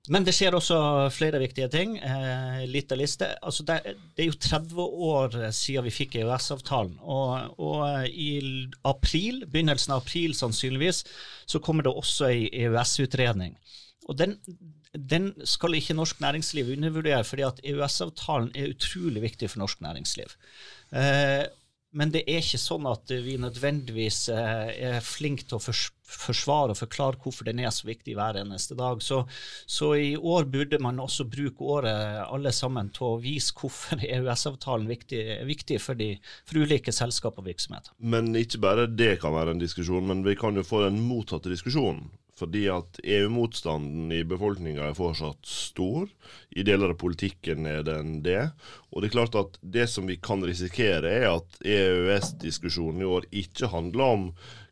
Men 0.09 0.23
det 0.25 0.33
skjer 0.33 0.55
også 0.57 0.75
flere 1.13 1.37
viktige 1.43 1.67
ting. 1.69 1.93
Eh, 2.01 2.63
lite 2.65 2.97
liste. 2.97 3.27
Altså 3.45 3.63
det, 3.67 3.75
det, 4.15 4.23
er 4.23 4.31
jo 4.31 4.39
30 4.39 4.81
år 4.81 5.37
siden 5.53 5.85
vi 5.85 5.93
fikk 5.93 6.17
EØS-avtalen. 6.23 6.95
Og, 7.05 7.59
og, 7.61 7.85
i 8.09 8.65
april, 8.87 9.43
begynnelsen 9.45 9.93
av 9.93 10.01
april 10.01 10.33
sannsynligvis, 10.37 11.03
så 11.45 11.61
kommer 11.61 11.85
det 11.85 11.93
også 11.93 12.31
ei 12.31 12.49
EØS-utredning. 12.63 13.53
Og 14.09 14.17
den, 14.17 14.39
den 14.91 15.31
skal 15.47 15.77
ikke 15.77 15.95
norsk 15.95 16.19
næringsliv 16.19 16.73
undervurdere, 16.75 17.23
fordi 17.23 17.47
at 17.47 17.63
EØS-avtalen 17.63 18.51
er 18.55 18.73
utrolig 18.75 19.21
viktig 19.23 19.49
for 19.49 19.63
norsk 19.63 19.81
næringsliv. 19.81 20.35
Eh, 20.91 21.47
men 21.91 22.11
det 22.11 22.21
er 22.23 22.39
ikke 22.39 22.59
sånn 22.59 22.85
at 22.87 23.11
vi 23.23 23.33
nødvendigvis 23.39 24.29
eh, 24.31 24.69
er 24.91 25.03
flinke 25.03 25.43
til 25.47 25.57
å 25.57 25.75
forsvare 26.11 26.71
og 26.71 26.79
forklare 26.79 27.19
hvorfor 27.19 27.47
den 27.47 27.59
er 27.63 27.71
så 27.75 27.87
viktig 27.87 28.15
hver 28.15 28.39
eneste 28.39 28.77
dag. 28.79 29.01
Så, 29.03 29.21
så, 29.67 29.91
i 29.99 30.13
år 30.15 30.47
burde 30.51 30.79
man 30.83 31.01
også 31.03 31.27
bruke 31.31 31.67
året 31.75 32.21
alle 32.23 32.53
sammen 32.55 32.93
til 32.95 33.09
å 33.09 33.19
vise 33.23 33.55
hvorfor 33.59 34.03
EØS-avtalen 34.07 34.87
er 34.91 35.43
viktig 35.47 35.81
for, 35.83 35.99
de, 35.99 36.13
for 36.47 36.63
ulike 36.63 36.95
selskap 36.95 37.39
og 37.39 37.47
virksomheter. 37.47 37.95
Men 37.99 38.31
ikke 38.39 38.63
bare 38.63 38.87
det 38.87 39.17
kan 39.23 39.35
være 39.35 39.55
en 39.55 39.63
diskusjon, 39.63 40.07
men 40.07 40.23
vi 40.27 40.37
kan 40.39 40.55
jo 40.55 40.67
få 40.67 40.85
den 40.87 40.99
mottatte 41.03 41.51
diskusjonen. 41.51 42.07
Fordi 42.41 42.63
at 42.73 42.97
EU-motstanden 43.05 44.09
i 44.15 44.23
befolkninga 44.25 44.87
er 44.89 44.97
fortsatt 44.97 45.45
stor. 45.45 46.07
I 46.49 46.65
deler 46.65 46.95
av 46.95 46.97
politikken 47.01 47.67
er 47.69 47.85
den 47.85 48.17
det. 48.25 48.47
Og 48.89 49.01
det 49.01 49.11
er 49.11 49.17
klart 49.19 49.37
at 49.37 49.59
det 49.61 49.85
som 49.91 50.09
vi 50.09 50.17
kan 50.17 50.41
risikere, 50.45 51.11
er 51.21 51.27
at 51.35 51.61
EØS-diskusjonen 51.61 53.03
i 53.03 53.11
år 53.11 53.29
ikke 53.43 53.69
handler 53.69 54.15
om 54.15 54.25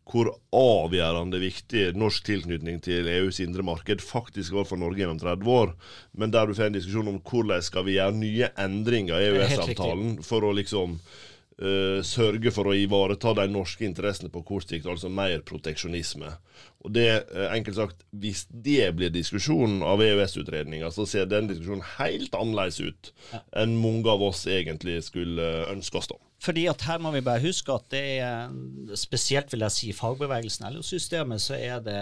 hvor 0.09 0.31
avgjørende 0.55 1.37
viktig 1.37 1.91
norsk 1.97 2.25
tilknytning 2.25 2.79
til 2.81 3.05
EUs 3.11 3.37
indre 3.43 3.61
marked 3.65 4.01
faktisk 4.01 4.55
var 4.57 4.65
for 4.65 4.81
Norge 4.81 5.03
gjennom 5.03 5.19
30 5.21 5.51
år, 5.53 5.73
men 6.17 6.33
der 6.33 6.49
du 6.49 6.55
får 6.57 6.71
en 6.71 6.77
diskusjon 6.79 7.11
om 7.11 7.19
hvordan 7.21 7.61
skal 7.65 7.85
vi 7.85 7.99
gjøre 7.99 8.17
nye 8.17 8.49
endringer 8.57 9.21
i 9.21 9.27
EØS-avtalen 9.29 10.15
for 10.25 10.47
å 10.47 10.55
liksom 10.57 10.97
uh, 11.61 11.99
sørge 12.05 12.51
for 12.55 12.69
å 12.69 12.75
ivareta 12.77 13.33
de 13.37 13.47
norske 13.51 13.85
interessene 13.87 14.31
på 14.33 14.43
kort 14.47 14.69
sikt, 14.69 14.87
altså 14.89 15.11
mer 15.11 15.43
proteksjonisme. 15.47 16.31
Og 16.83 16.93
det, 16.95 17.07
uh, 17.33 17.49
enkelt 17.51 17.79
sagt, 17.79 18.05
Hvis 18.11 18.45
det 18.49 18.95
blir 18.95 19.11
diskusjonen 19.13 19.83
av 19.83 20.01
EØS-utredninga, 20.03 20.91
så 20.91 21.05
ser 21.05 21.29
den 21.29 21.49
diskusjonen 21.51 21.85
helt 21.97 22.35
annerledes 22.35 22.79
ut 22.79 23.13
enn 23.55 23.77
mange 23.79 24.09
av 24.09 24.23
oss 24.23 24.45
egentlig 24.47 25.01
skulle 25.07 25.45
ønske 25.69 25.99
oss. 25.99 26.09
da. 26.11 26.19
Fordi 26.39 26.65
at 26.71 26.83
her 26.87 27.01
må 27.03 27.11
vi 27.11 27.21
bare 27.23 27.43
huske 27.43 27.73
at 27.73 27.89
det 27.91 28.03
er, 28.23 28.53
spesielt 28.95 29.51
vil 29.51 29.65
jeg 29.65 29.75
si 29.75 29.89
fagbevegelsen, 29.95 30.69
eller 30.69 30.85
systemet, 30.87 31.43
så 31.43 31.57
er 31.57 31.81
det 31.83 31.97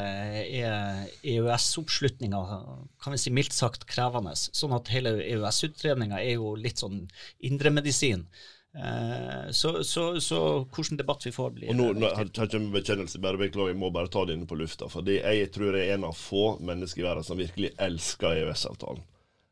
EØS-oppslutninga 1.25 2.41
kan 3.01 3.15
vi 3.15 3.21
si 3.21 3.33
mildt 3.33 3.57
sagt 3.57 3.87
krevende. 3.89 4.35
Sånn 4.37 4.75
at 4.77 4.93
hele 4.93 5.15
EØS-utredninga 5.25 6.21
er 6.21 6.37
jo 6.37 6.53
litt 6.53 6.83
sånn 6.83 7.07
indremedisin. 7.49 8.27
Eh, 8.77 9.51
så, 9.51 9.83
så, 9.83 10.21
så 10.21 10.39
hvilken 10.75 10.97
debatt 10.97 11.25
vi 11.25 11.31
får, 11.33 11.49
blir 11.55 11.69
Og 11.71 11.77
nå, 11.79 11.87
nå 11.97 12.11
har 12.13 12.29
jeg 12.29 12.59
en 12.59 12.69
bekjennelse, 12.75 13.19
bare 13.23 13.39
beklager, 13.41 13.73
jeg 13.73 13.81
må 13.81 13.89
bare 13.93 14.11
ta 14.13 14.25
det 14.27 14.37
inne 14.37 14.49
på 14.49 14.57
lufta. 14.59 14.89
For 14.91 15.07
jeg 15.09 15.49
tror 15.55 15.77
jeg 15.77 15.89
er 15.89 15.97
en 15.97 16.05
av 16.11 16.17
få 16.17 16.57
mennesker 16.61 17.01
i 17.01 17.07
verden 17.07 17.25
som 17.25 17.41
virkelig 17.41 17.73
elsker 17.81 18.43
EØS-avtalen. 18.43 19.01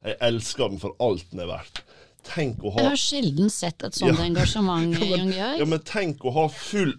Jeg 0.05 0.19
elsker 0.27 0.69
den 0.69 0.81
for 0.83 0.93
alt 1.01 1.25
den 1.31 1.41
er 1.41 1.49
verdt. 1.49 1.81
Tenk 2.25 2.61
å 2.65 2.71
ha 2.73 2.81
Jeg 2.81 2.93
har 2.93 3.01
sjelden 3.01 3.51
sett 3.53 3.83
et 3.85 3.97
sånt 3.97 4.17
ja. 4.17 4.27
engasjement, 4.27 4.93
Jon 5.01 5.33
Georg. 5.33 5.59
Ja, 5.61 5.67
men 5.69 5.81
tenk 5.85 6.25
å 6.25 6.33
ha 6.37 6.45
full 6.49 6.93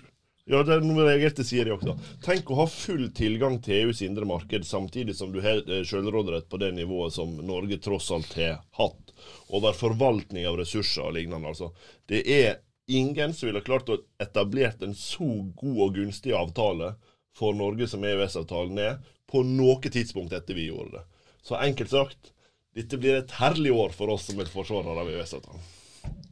ja, 0.46 0.60
det 0.62 0.76
er 0.76 0.84
noe 0.86 1.08
reagerte 1.08 1.42
sier 1.42 1.66
de 1.66 1.72
også. 1.74 1.96
Tenk 2.22 2.50
å 2.50 2.60
ha 2.60 2.68
full 2.70 3.08
tilgang 3.16 3.56
til 3.64 3.88
EUs 3.88 4.02
indre 4.06 4.28
marked, 4.30 4.62
samtidig 4.66 5.16
som 5.18 5.32
du 5.34 5.40
har 5.42 5.64
eh, 5.66 5.82
selvråderett 5.82 6.46
på 6.46 6.60
det 6.62 6.68
nivået 6.76 7.16
som 7.16 7.32
Norge 7.42 7.80
tross 7.82 8.12
alt 8.14 8.36
har 8.38 8.60
hatt 8.78 9.10
over 9.50 9.74
forvaltning 9.74 10.46
av 10.46 10.60
ressurser 10.60 11.08
og 11.08 11.16
lignende. 11.18 11.50
Altså. 11.50 11.72
Det 12.06 12.22
er 12.30 12.60
ingen 12.86 13.34
som 13.34 13.50
ville 13.50 13.64
klart 13.66 13.90
å 13.90 13.98
etablert 14.22 14.86
en 14.86 14.94
så 14.94 15.26
god 15.58 15.82
og 15.88 15.98
gunstig 15.98 16.34
avtale 16.38 16.94
for 17.36 17.56
Norge 17.58 17.88
som 17.90 18.06
EØS-avtalen 18.06 18.78
er, 18.80 19.00
på 19.26 19.42
noe 19.42 19.82
tidspunkt 19.82 20.32
etter 20.36 20.54
vi 20.54 20.68
gjorde 20.70 21.00
det. 21.00 21.06
Så 21.42 21.58
enkelt 21.58 21.90
sagt, 21.90 22.30
dette 22.76 23.02
blir 23.02 23.18
et 23.18 23.34
herlig 23.40 23.74
år 23.74 23.90
for 23.96 24.14
oss 24.14 24.28
som 24.30 24.38
er 24.38 24.50
forsvarere 24.52 25.02
av 25.02 25.10
EØS-avtalen. 25.10 25.72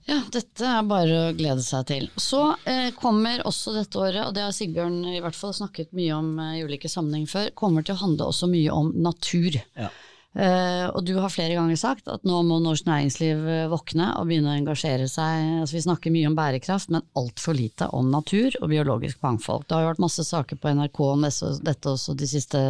Ja, 0.04 0.18
dette 0.28 0.68
er 0.68 0.82
bare 0.84 1.20
å 1.30 1.34
glede 1.36 1.62
seg 1.64 1.86
til. 1.88 2.08
Så 2.20 2.42
eh, 2.68 2.90
kommer 3.00 3.40
også 3.48 3.72
dette 3.72 4.00
året, 4.00 4.20
og 4.26 4.34
det 4.36 4.42
har 4.44 4.52
Sigbjørn 4.52 4.98
i 5.14 5.20
hvert 5.24 5.38
fall 5.38 5.54
snakket 5.56 5.94
mye 5.96 6.16
om 6.16 6.34
eh, 6.44 6.58
i 6.58 6.64
ulike 6.66 6.90
sammenhenger 6.92 7.30
før, 7.30 7.54
kommer 7.56 7.86
til 7.86 7.96
å 7.96 8.02
handle 8.02 8.28
også 8.28 8.50
mye 8.52 8.74
om 8.74 8.92
natur. 9.06 9.56
Ja. 9.80 9.88
Eh, 10.34 10.86
og 10.90 11.04
du 11.06 11.14
har 11.22 11.30
flere 11.30 11.54
ganger 11.54 11.78
sagt 11.78 12.08
at 12.10 12.24
nå 12.26 12.40
må 12.42 12.56
norsk 12.58 12.88
næringsliv 12.88 13.44
eh, 13.48 13.68
våkne 13.70 14.10
og 14.18 14.26
begynne 14.28 14.50
å 14.50 14.58
engasjere 14.58 15.06
seg. 15.08 15.60
Altså, 15.62 15.76
vi 15.78 15.84
snakker 15.86 16.14
mye 16.14 16.28
om 16.28 16.36
bærekraft, 16.36 16.90
men 16.92 17.06
altfor 17.16 17.56
lite 17.56 17.88
om 17.94 18.10
natur 18.12 18.58
og 18.60 18.68
biologisk 18.72 19.22
mangfold. 19.24 19.64
Det 19.68 19.78
har 19.78 19.86
jo 19.86 19.92
vært 19.92 20.04
masse 20.04 20.26
saker 20.26 20.58
på 20.58 20.74
NRK 20.74 21.00
om 21.06 21.24
dette 21.24 21.94
også 21.94 22.16
de 22.18 22.28
siste 22.28 22.60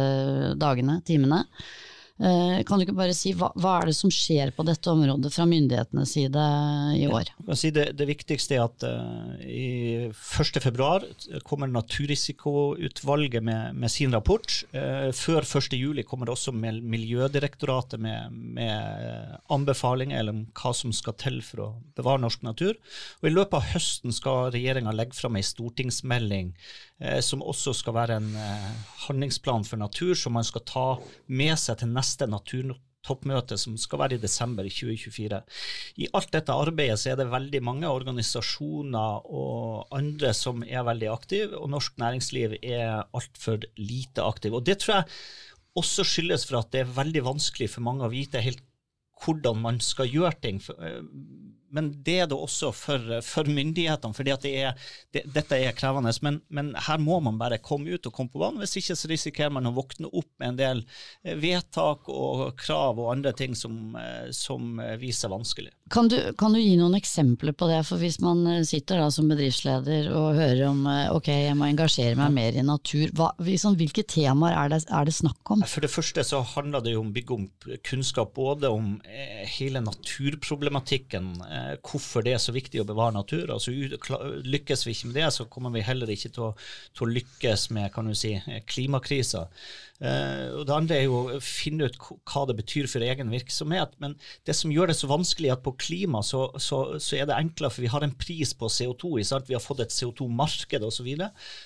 dagene, 0.61 1.01
timene. 1.09 1.41
Eh, 2.15 2.61
kan 2.63 2.79
du 2.79 2.85
ikke 2.85 2.95
bare 2.95 3.11
si 3.15 3.33
hva, 3.35 3.49
hva 3.59 3.73
er 3.81 3.89
det 3.89 3.95
som 3.97 4.11
skjer 4.13 4.53
på 4.55 4.63
dette 4.63 4.87
området 4.87 5.33
fra 5.35 5.43
myndighetenes 5.51 6.13
side 6.15 6.43
i 6.95 7.09
år? 7.11 7.27
Si 7.59 7.73
det, 7.75 7.89
det, 7.99 8.07
viktigste 8.07 8.55
er 8.55 8.63
at 8.63 8.85
uh, 8.87 9.33
i 9.43 10.07
1.2 10.13 11.41
kommer 11.43 11.67
Naturrisikoutvalget 11.73 13.43
med, 13.43 13.75
med, 13.75 13.91
sin 13.91 14.15
rapport. 14.15 14.47
Uh, 14.71 15.11
før 15.11 15.43
1.7 15.43 16.05
kommer 16.07 16.29
det 16.29 16.37
også 16.37 16.55
med 16.55 16.79
Miljødirektoratet 16.87 17.99
med, 17.99 18.31
med 18.31 19.35
anbefalinger 19.51 20.23
eller 20.23 20.45
hva 20.55 20.71
som 20.71 20.95
skal 20.95 21.19
til 21.19 21.41
for 21.43 21.65
å 21.65 21.69
bevare 21.99 22.23
norsk 22.23 22.47
natur. 22.47 22.79
Og 23.19 23.27
I 23.27 23.35
løpet 23.35 23.59
av 23.59 23.69
høsten 23.73 24.15
skal 24.15 24.53
regjeringa 24.55 24.95
legge 24.95 25.19
fram 25.19 25.35
ei 25.35 25.43
stortingsmelding 25.43 26.55
som 27.21 27.43
også 27.43 27.73
skal 27.75 27.95
være 27.97 28.15
en 28.21 28.29
handlingsplan 29.05 29.65
for 29.67 29.81
natur, 29.81 30.13
som 30.15 30.35
man 30.37 30.45
skal 30.47 30.63
ta 30.67 30.85
med 31.27 31.57
seg 31.59 31.81
til 31.81 31.91
neste 31.91 32.27
naturtoppmøte, 32.31 33.57
som 33.59 33.75
skal 33.79 33.99
være 33.99 34.15
i 34.15 34.21
desember 34.23 34.63
2024. 34.63 35.41
I 35.99 36.07
alt 36.15 36.31
dette 36.31 36.55
arbeidet 36.55 37.01
så 37.01 37.11
er 37.11 37.19
det 37.19 37.27
veldig 37.33 37.61
mange 37.67 37.91
organisasjoner 37.91 39.27
og 39.27 39.91
andre 39.95 40.31
som 40.37 40.63
er 40.63 40.87
veldig 40.87 41.11
aktive, 41.11 41.59
og 41.59 41.73
norsk 41.75 41.99
næringsliv 41.99 42.55
er 42.61 43.03
altfor 43.11 43.67
lite 43.75 44.23
aktiv. 44.23 44.55
Og 44.55 44.63
Det 44.63 44.79
tror 44.79 45.01
jeg 45.01 45.11
også 45.75 46.07
skyldes 46.07 46.47
for 46.47 46.61
at 46.61 46.71
det 46.71 46.85
er 46.85 46.95
veldig 46.95 47.25
vanskelig 47.27 47.69
for 47.73 47.83
mange 47.83 48.07
å 48.07 48.13
vite 48.13 48.43
helt 48.43 48.63
hvordan 49.23 49.61
man 49.63 49.79
skal 49.83 50.09
gjøre 50.11 50.39
ting. 50.43 50.61
Eh, 51.75 51.81
men 51.81 51.91
det 52.03 52.17
er 52.23 52.29
det 52.31 52.37
også 52.37 52.71
for, 52.75 53.15
for 53.25 53.49
myndighetene, 53.51 54.15
for 54.15 54.27
det 54.27 54.37
det, 54.45 55.23
dette 55.33 55.59
er 55.59 55.75
krevende. 55.77 56.13
Men, 56.21 56.41
men, 56.49 56.73
her 56.87 57.01
må 57.01 57.19
man 57.23 57.39
bare 57.41 57.61
komme 57.63 57.91
ut 57.91 58.07
og 58.07 58.13
komme 58.15 58.31
på 58.31 58.41
banen. 58.41 58.61
Hvis 58.63 58.77
ikke 58.81 58.97
så 58.97 59.11
risikerer 59.11 59.53
man 59.53 59.67
å 59.69 59.75
våkne 59.75 60.11
opp 60.11 60.31
med 60.39 60.53
en 60.53 60.61
del 60.61 60.83
eh, 61.23 61.35
vedtak 61.39 62.09
og 62.11 62.55
krav 62.59 62.99
og 62.99 63.11
andre 63.13 63.35
ting 63.37 63.55
som, 63.57 63.95
eh, 63.99 64.31
som 64.35 64.79
viser 65.01 65.31
vanskelig. 65.33 65.73
Kan 65.93 66.09
du, 66.09 66.17
kan 66.39 66.55
du, 66.55 66.59
gi 66.59 66.73
noen 66.79 66.97
eksempler 66.97 67.53
på 67.53 67.67
det? 67.69 67.81
For 67.85 68.01
hvis 68.01 68.17
man 68.23 68.41
sitter 68.65 69.03
da 69.03 69.09
som 69.13 69.29
bedriftsleder 69.29 70.09
og 70.15 70.39
hører 70.39 70.63
om 70.71 70.81
ok, 71.13 71.29
jeg 71.29 71.57
må 71.59 71.67
engasjere 71.69 72.17
meg 72.17 72.33
mer 72.33 72.57
i 72.57 72.65
natur, 72.65 73.11
hva, 73.13 73.29
liksom, 73.45 73.77
hvilke 73.77 74.01
temaer 74.09 74.57
er 74.57 74.73
det, 74.73 74.81
er 74.89 75.05
det, 75.05 75.13
snakk 75.13 75.53
om? 75.53 75.61
For 75.69 75.85
det 75.85 75.93
første 75.93 76.25
så 76.25 76.41
handler 76.55 76.81
det 76.81 76.95
jo 76.95 77.03
om 77.03 77.11
å 77.11 77.15
bygge 77.15 77.37
om 77.37 77.45
kunnskap 77.85 78.33
både 78.33 78.71
om 78.73 78.95
hele 79.55 79.83
naturproblematikken 79.85 81.35
Eh, 81.55 81.75
hvorfor 81.83 82.23
det 82.25 82.35
er 82.35 82.41
så 82.41 82.53
viktig 82.55 82.81
å 82.81 82.87
bevare 82.87 83.15
natur. 83.15 83.51
Altså, 83.53 83.73
lykkes 84.45 84.85
vi 84.85 84.95
ikke 84.95 85.09
med 85.11 85.19
det, 85.19 85.31
så 85.35 85.47
kommer 85.51 85.73
vi 85.75 85.85
heller 85.85 86.11
ikke 86.11 86.31
til 86.35 86.49
å, 86.49 86.51
til 86.95 87.07
å 87.07 87.11
lykkes 87.15 87.69
med 87.75 87.91
kan 87.95 88.09
du 88.09 88.15
si, 88.17 88.35
klimakrisa. 88.69 89.45
Uh, 90.03 90.59
og 90.59 90.65
Det 90.67 90.73
andre 90.75 90.95
er 90.97 91.05
jo 91.05 91.19
å 91.37 91.37
finne 91.39 91.87
ut 91.87 91.95
hva 92.27 92.41
det 92.49 92.57
betyr 92.57 92.89
for 92.91 93.03
egen 93.05 93.29
virksomhet. 93.31 93.93
Men 94.03 94.17
det 94.47 94.55
som 94.57 94.73
gjør 94.73 94.91
det 94.91 94.97
så 94.99 95.07
vanskelig, 95.07 95.49
er 95.49 95.55
at 95.55 95.63
på 95.65 95.75
klima 95.79 96.19
så, 96.25 96.49
så, 96.59 96.81
så 96.99 97.19
er 97.19 97.29
det 97.29 97.37
enklere, 97.37 97.71
for 97.71 97.85
vi 97.85 97.91
har 97.93 98.03
en 98.03 98.15
pris 98.19 98.51
på 98.57 98.69
CO2. 98.71 99.13
Vi 99.47 99.55
har 99.55 99.63
fått 99.63 99.85
et 99.85 99.95
CO2-marked 99.95 100.83
osv. 100.87 101.11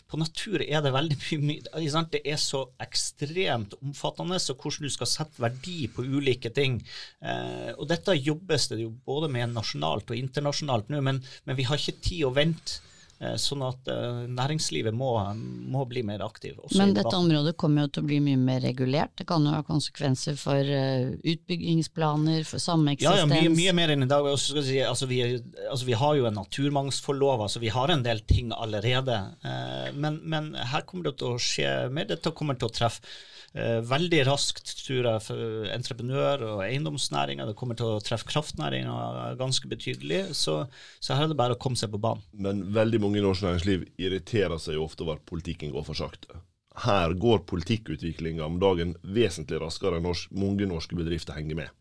På 0.09 0.21
natur 0.21 0.61
er 0.65 0.85
det 0.85 0.93
veldig 0.95 1.19
mye 1.41 2.03
Det 2.13 2.21
er 2.21 2.41
så 2.41 2.65
ekstremt 2.81 3.73
omfattende, 3.81 4.37
så 4.41 4.53
hvordan 4.53 4.85
du 4.85 4.93
skal 4.93 5.09
sette 5.09 5.41
verdi 5.41 5.87
på 5.91 6.05
ulike 6.05 6.53
ting. 6.53 6.79
Uh, 7.23 7.73
og 7.79 7.87
Dette 7.89 8.17
jobbes 8.19 8.69
det 8.69 8.83
jo 8.83 8.93
både 9.05 9.31
med 9.31 9.55
nasjonalt 9.55 10.13
og 10.13 10.19
internasjonalt 10.19 10.93
nå, 10.93 11.01
men, 11.05 11.23
men 11.45 11.57
vi 11.57 11.65
har 11.65 11.81
ikke 11.81 11.97
tid 12.05 12.27
å 12.29 12.35
vente. 12.35 12.83
Eh, 13.19 13.33
sånn 13.35 13.65
at 13.67 13.89
uh, 13.91 14.21
næringslivet 14.31 14.95
må, 14.95 15.09
må, 15.35 15.81
bli 15.91 16.05
mer 16.07 16.21
aktiv. 16.23 16.55
Men 16.79 16.93
dette 16.95 17.11
området 17.17 17.51
kommer 17.59 17.83
jo 17.83 17.89
til 17.91 18.05
å 18.05 18.07
bli 18.07 18.19
mye 18.23 18.39
mer 18.39 18.61
regulert. 18.63 19.11
Det 19.19 19.25
kan 19.27 19.43
jo 19.43 19.51
ha 19.51 19.59
konsekvenser 19.67 20.37
for 20.39 20.63
uh, 20.63 21.09
utbyggingsplaner, 21.27 22.45
for 22.47 22.63
sameksistens. 22.63 23.03
Ja, 23.03 23.25
ja 23.25 23.27
mye, 23.27 23.51
mye, 23.51 23.73
mer 23.75 23.91
enn 23.91 24.05
i 24.05 24.07
dag. 24.07 24.29
Si, 24.39 24.79
altså, 24.79 25.09
vi, 25.11 25.19
altså, 25.35 25.89
vi, 25.89 25.97
har 25.99 26.15
jo 26.15 26.29
en 26.29 26.39
naturmangfoldlov, 26.39 27.43
altså 27.49 27.59
vi 27.59 27.73
har 27.75 27.91
en 27.91 28.05
del 28.07 28.23
ting 28.29 28.53
allerede. 28.55 29.19
Men, 29.99 30.21
men, 30.23 30.53
her 30.71 30.87
kommer 30.87 31.09
det 31.09 31.17
til 31.19 31.35
å 31.35 31.43
skje 31.43 31.73
mer. 31.91 32.07
Dette 32.07 32.31
kommer 32.31 32.55
til 32.55 32.71
å 32.71 32.75
treffe 32.79 33.03
Eh, 33.03 33.38
veldig 33.53 34.19
raskt, 34.27 34.73
tror 34.85 35.07
jeg, 35.09 35.23
for 35.25 35.69
entreprenør- 35.73 36.45
og 36.51 36.63
eiendomsnæringa. 36.65 37.47
Det 37.49 37.55
kommer 37.57 37.77
til 37.79 37.95
å 37.95 38.03
treffe 38.03 38.29
kraftnæringa 38.29 39.33
ganske 39.39 39.69
betydelig. 39.71 40.35
Så, 40.37 40.61
så, 40.99 41.15
her 41.15 41.25
er 41.25 41.33
det 41.33 41.39
bare 41.39 41.57
å 41.57 41.61
komme 41.61 41.79
seg 41.79 41.91
på 41.93 42.01
banen. 42.01 42.21
Men 42.33 42.67
veldig 42.75 43.01
mange 43.01 43.21
i 43.21 43.25
norsk 43.25 43.47
næringsliv 43.47 43.87
irriterer 43.97 44.61
seg 44.61 44.77
jo 44.77 44.85
ofte 44.85 45.05
over 45.05 45.17
at 45.17 45.25
politikken 45.29 45.73
går 45.73 45.87
for 45.87 45.97
sakte. 45.97 46.43
Her 46.79 47.11
går 47.19 47.41
politikkutviklinga 47.49 48.45
om 48.45 48.59
dagen 48.61 48.93
vesentlig 49.03 49.59
raskere 49.59 49.97
enn 49.99 50.05
norsk, 50.07 50.29
mange 50.31 50.67
norske 50.69 50.95
bedrifter 50.95 51.35
henger 51.35 51.65
med. 51.65 51.73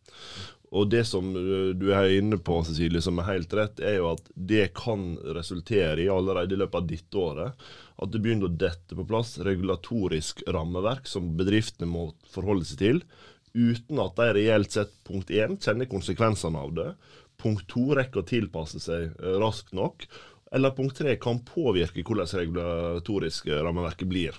Og 0.76 0.90
det 0.92 1.04
som 1.09 1.31
eh, 1.37 1.70
du 1.78 1.88
er 1.96 2.18
inne 2.18 2.38
på, 2.44 2.61
Cecilie, 2.66 3.00
som 3.04 3.20
er 3.20 3.31
helt 3.31 3.54
rett, 3.57 3.81
er 3.81 3.98
jo 4.00 4.11
at 4.12 4.28
det 4.35 4.70
kan 4.76 5.14
resultere 5.37 6.02
i, 6.04 6.11
allerede 6.12 6.57
i 6.57 6.61
løpet 6.61 6.81
av 6.81 6.88
dette 6.90 7.22
året, 7.22 7.68
at 7.98 8.12
det 8.12 8.20
begynner 8.22 8.50
å 8.50 8.59
dette 8.61 8.98
på 8.98 9.07
plass 9.09 9.38
regulatorisk 9.46 10.44
rammeverk 10.46 11.09
som 11.09 11.33
bedriftene 11.38 11.90
må 11.90 12.11
forholde 12.31 12.68
seg 12.68 12.83
til, 12.83 13.02
uten 13.57 14.02
at 14.02 14.18
de 14.18 14.33
reelt 14.37 14.74
sett 14.74 14.92
punkt 15.09 15.33
én 15.35 15.57
kjenner 15.57 15.88
konsekvensene 15.90 16.61
av 16.61 16.74
det, 16.76 16.90
punkt 17.40 17.64
to 17.70 17.88
rekker 17.96 18.22
å 18.22 18.28
tilpasse 18.28 18.83
seg 18.83 19.09
eh, 19.09 19.38
raskt 19.40 19.72
nok, 19.76 20.04
eller 20.52 20.76
punkt 20.76 21.00
tre 21.00 21.16
kan 21.20 21.40
påvirke 21.44 22.04
hvordan 22.04 22.28
regulatoriske 22.42 23.57
rammeverket 23.64 24.09
blir. 24.09 24.37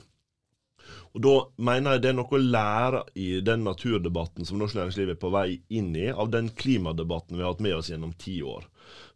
Og 1.13 1.21
Da 1.25 1.35
mener 1.57 1.95
jeg 1.95 2.03
det 2.03 2.11
er 2.11 2.17
noe 2.19 2.37
å 2.37 2.41
lære 2.41 3.03
i 3.17 3.29
den 3.45 3.63
naturdebatten 3.65 4.45
som 4.45 4.59
norsk 4.61 4.77
næringsliv 4.77 5.13
er 5.13 5.19
på 5.21 5.31
vei 5.33 5.61
inn 5.69 5.95
i, 5.97 6.09
av 6.09 6.29
den 6.33 6.51
klimadebatten 6.53 7.37
vi 7.37 7.43
har 7.43 7.53
hatt 7.53 7.63
med 7.65 7.75
oss 7.77 7.89
gjennom 7.89 8.13
ti 8.19 8.39
år. 8.45 8.67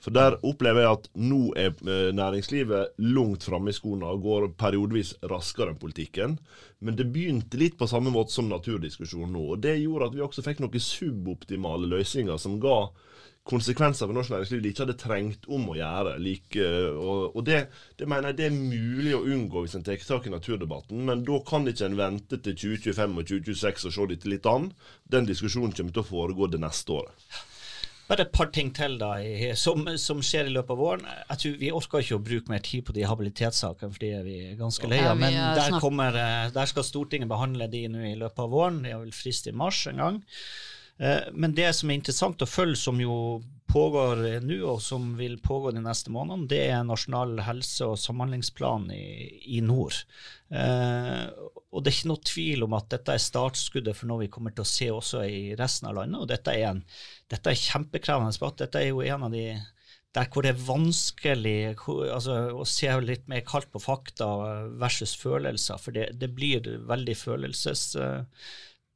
For 0.03 0.13
Der 0.13 0.37
opplever 0.45 0.83
jeg 0.83 0.97
at 0.97 1.07
nå 1.15 1.41
er 1.57 1.71
eh, 1.71 2.09
næringslivet 2.15 2.99
langt 3.15 3.45
framme 3.47 3.71
i 3.71 3.77
skoene 3.77 4.09
og 4.09 4.25
går 4.25 4.49
periodevis 4.59 5.15
raskere 5.31 5.73
enn 5.73 5.81
politikken. 5.81 6.37
Men 6.83 6.97
det 6.99 7.09
begynte 7.13 7.59
litt 7.61 7.77
på 7.79 7.87
samme 7.89 8.11
måte 8.13 8.35
som 8.35 8.49
naturdiskusjonen 8.51 9.33
nå. 9.33 9.45
og 9.55 9.63
Det 9.63 9.77
gjorde 9.79 10.11
at 10.11 10.17
vi 10.17 10.25
også 10.25 10.45
fikk 10.45 10.61
noen 10.63 10.83
suboptimale 10.83 11.89
løsninger 11.95 12.41
som 12.41 12.59
ga 12.63 12.77
konsekvenser 13.47 14.07
for 14.07 14.15
norsk 14.15 14.31
næringsliv 14.31 14.61
de 14.63 14.71
ikke 14.71 14.85
hadde 14.85 14.99
trengt 14.99 15.47
om 15.51 15.65
å 15.71 15.77
gjøre. 15.77 16.15
Like, 16.23 16.67
og, 16.95 17.35
og 17.35 17.45
det, 17.47 17.65
det, 17.99 18.07
mener 18.07 18.31
jeg 18.31 18.39
det 18.39 18.45
er 18.47 18.57
mulig 18.57 19.15
å 19.17 19.23
unngå 19.27 19.65
hvis 19.65 19.77
en 19.79 19.85
tar 19.85 19.99
tak 19.99 20.27
i 20.27 20.33
naturdebatten, 20.33 21.03
men 21.09 21.25
da 21.27 21.39
kan 21.47 21.67
ikke 21.67 21.89
en 21.89 21.99
vente 21.99 22.39
til 22.39 22.59
2025 22.79 23.17
og 23.19 23.31
2026 23.33 23.89
og 23.89 23.97
se 23.97 24.11
dette 24.13 24.31
litt 24.31 24.47
an. 24.49 24.69
Den 25.11 25.27
diskusjonen 25.27 25.75
kommer 25.75 25.95
til 25.95 26.05
å 26.05 26.11
foregå 26.13 26.51
det 26.53 26.63
neste 26.63 27.01
året. 27.01 27.33
Bare 28.03 28.25
et 28.25 28.33
par 28.35 28.49
ting 28.51 28.69
til 28.75 28.97
da, 28.99 29.13
som, 29.55 29.85
som, 29.99 30.19
skjer 30.23 30.49
i 30.49 30.53
løpet 30.53 30.73
av 30.75 30.79
våren. 30.79 31.05
Jeg 31.29 31.39
tror 31.39 31.53
Vi 31.61 31.69
orker 31.71 32.03
ikke 32.03 32.17
å 32.17 32.23
bruke 32.23 32.51
mer 32.51 32.63
tid 32.63 32.83
på 32.87 32.95
de 32.95 33.05
habilitetssakene, 33.07 33.95
fordi 33.95 34.09
vi 34.25 34.35
er 34.49 34.57
ganske 34.59 34.89
leie. 34.91 35.07
av 35.07 35.19
men 35.19 35.37
der, 35.55 35.77
kommer, 35.83 36.15
eh, 36.19 36.51
der, 36.53 36.67
skal 36.69 36.83
Stortinget 36.83 37.31
behandle 37.31 37.69
de 37.71 37.85
nå 37.91 38.03
i 38.09 38.17
løpet 38.19 38.43
av 38.43 38.51
våren. 38.51 38.81
De 38.83 38.91
har 38.91 39.01
vel 39.05 39.15
frist 39.15 39.47
i 39.47 39.55
mars 39.55 39.85
en 39.87 40.03
gang. 40.03 40.19
Eh, 41.03 41.31
men 41.33 41.55
det 41.57 41.71
som 41.75 41.91
er 41.91 41.99
interessant 41.99 42.43
å 42.43 42.49
følge, 42.49 42.79
som 42.79 43.01
jo 43.01 43.17
pågår 43.73 44.21
nå, 44.45 44.59
og 44.69 44.79
som 44.83 45.13
vil 45.17 45.39
pågå 45.41 45.73
de 45.73 45.81
neste 45.83 46.13
månedene, 46.13 46.47
det 46.51 46.61
er 46.69 46.85
Nasjonal 46.87 47.39
helse- 47.47 47.89
og 47.89 47.99
samhandlingsplan 47.99 48.89
i, 48.93 49.03
i 49.57 49.63
nord. 49.65 49.97
Eh, 50.53 51.25
og 51.73 51.81
det 51.81 51.89
er 51.89 51.97
ikke 51.97 52.11
noe 52.11 52.27
tvil 52.29 52.65
om 52.67 52.75
at 52.77 52.91
dette 52.93 53.15
er 53.15 53.23
startskuddet 53.23 53.97
for 53.97 54.11
noe 54.11 54.23
vi 54.25 54.31
kommer 54.31 54.53
til 54.53 54.63
å 54.63 54.69
se 54.69 54.89
også 54.93 55.23
i 55.25 55.43
resten 55.59 55.89
av 55.89 55.97
landet. 55.97 56.21
Og 56.21 56.29
dette 56.29 56.53
er, 56.53 56.67
en, 56.69 56.83
dette 57.33 57.49
er 57.49 57.63
kjempekrevende 57.63 58.35
debatt. 58.35 58.59
Dette 58.61 58.83
er 58.83 58.91
jo 58.91 59.01
en 59.01 59.25
av 59.27 59.33
de 59.33 59.47
der 60.13 60.27
hvor 60.29 60.45
det 60.45 60.51
er 60.53 60.65
vanskelig 60.67 61.55
altså, 61.73 62.35
å 62.53 62.65
se 62.69 62.91
litt 63.01 63.25
mer 63.31 63.41
kaldt 63.47 63.71
på 63.73 63.81
fakta 63.81 64.27
versus 64.77 65.15
følelser, 65.17 65.81
for 65.81 65.95
det, 65.95 66.11
det 66.21 66.29
blir 66.37 66.69
veldig 66.85 67.17
følelses... 67.17 67.87
Uh, 67.97 68.21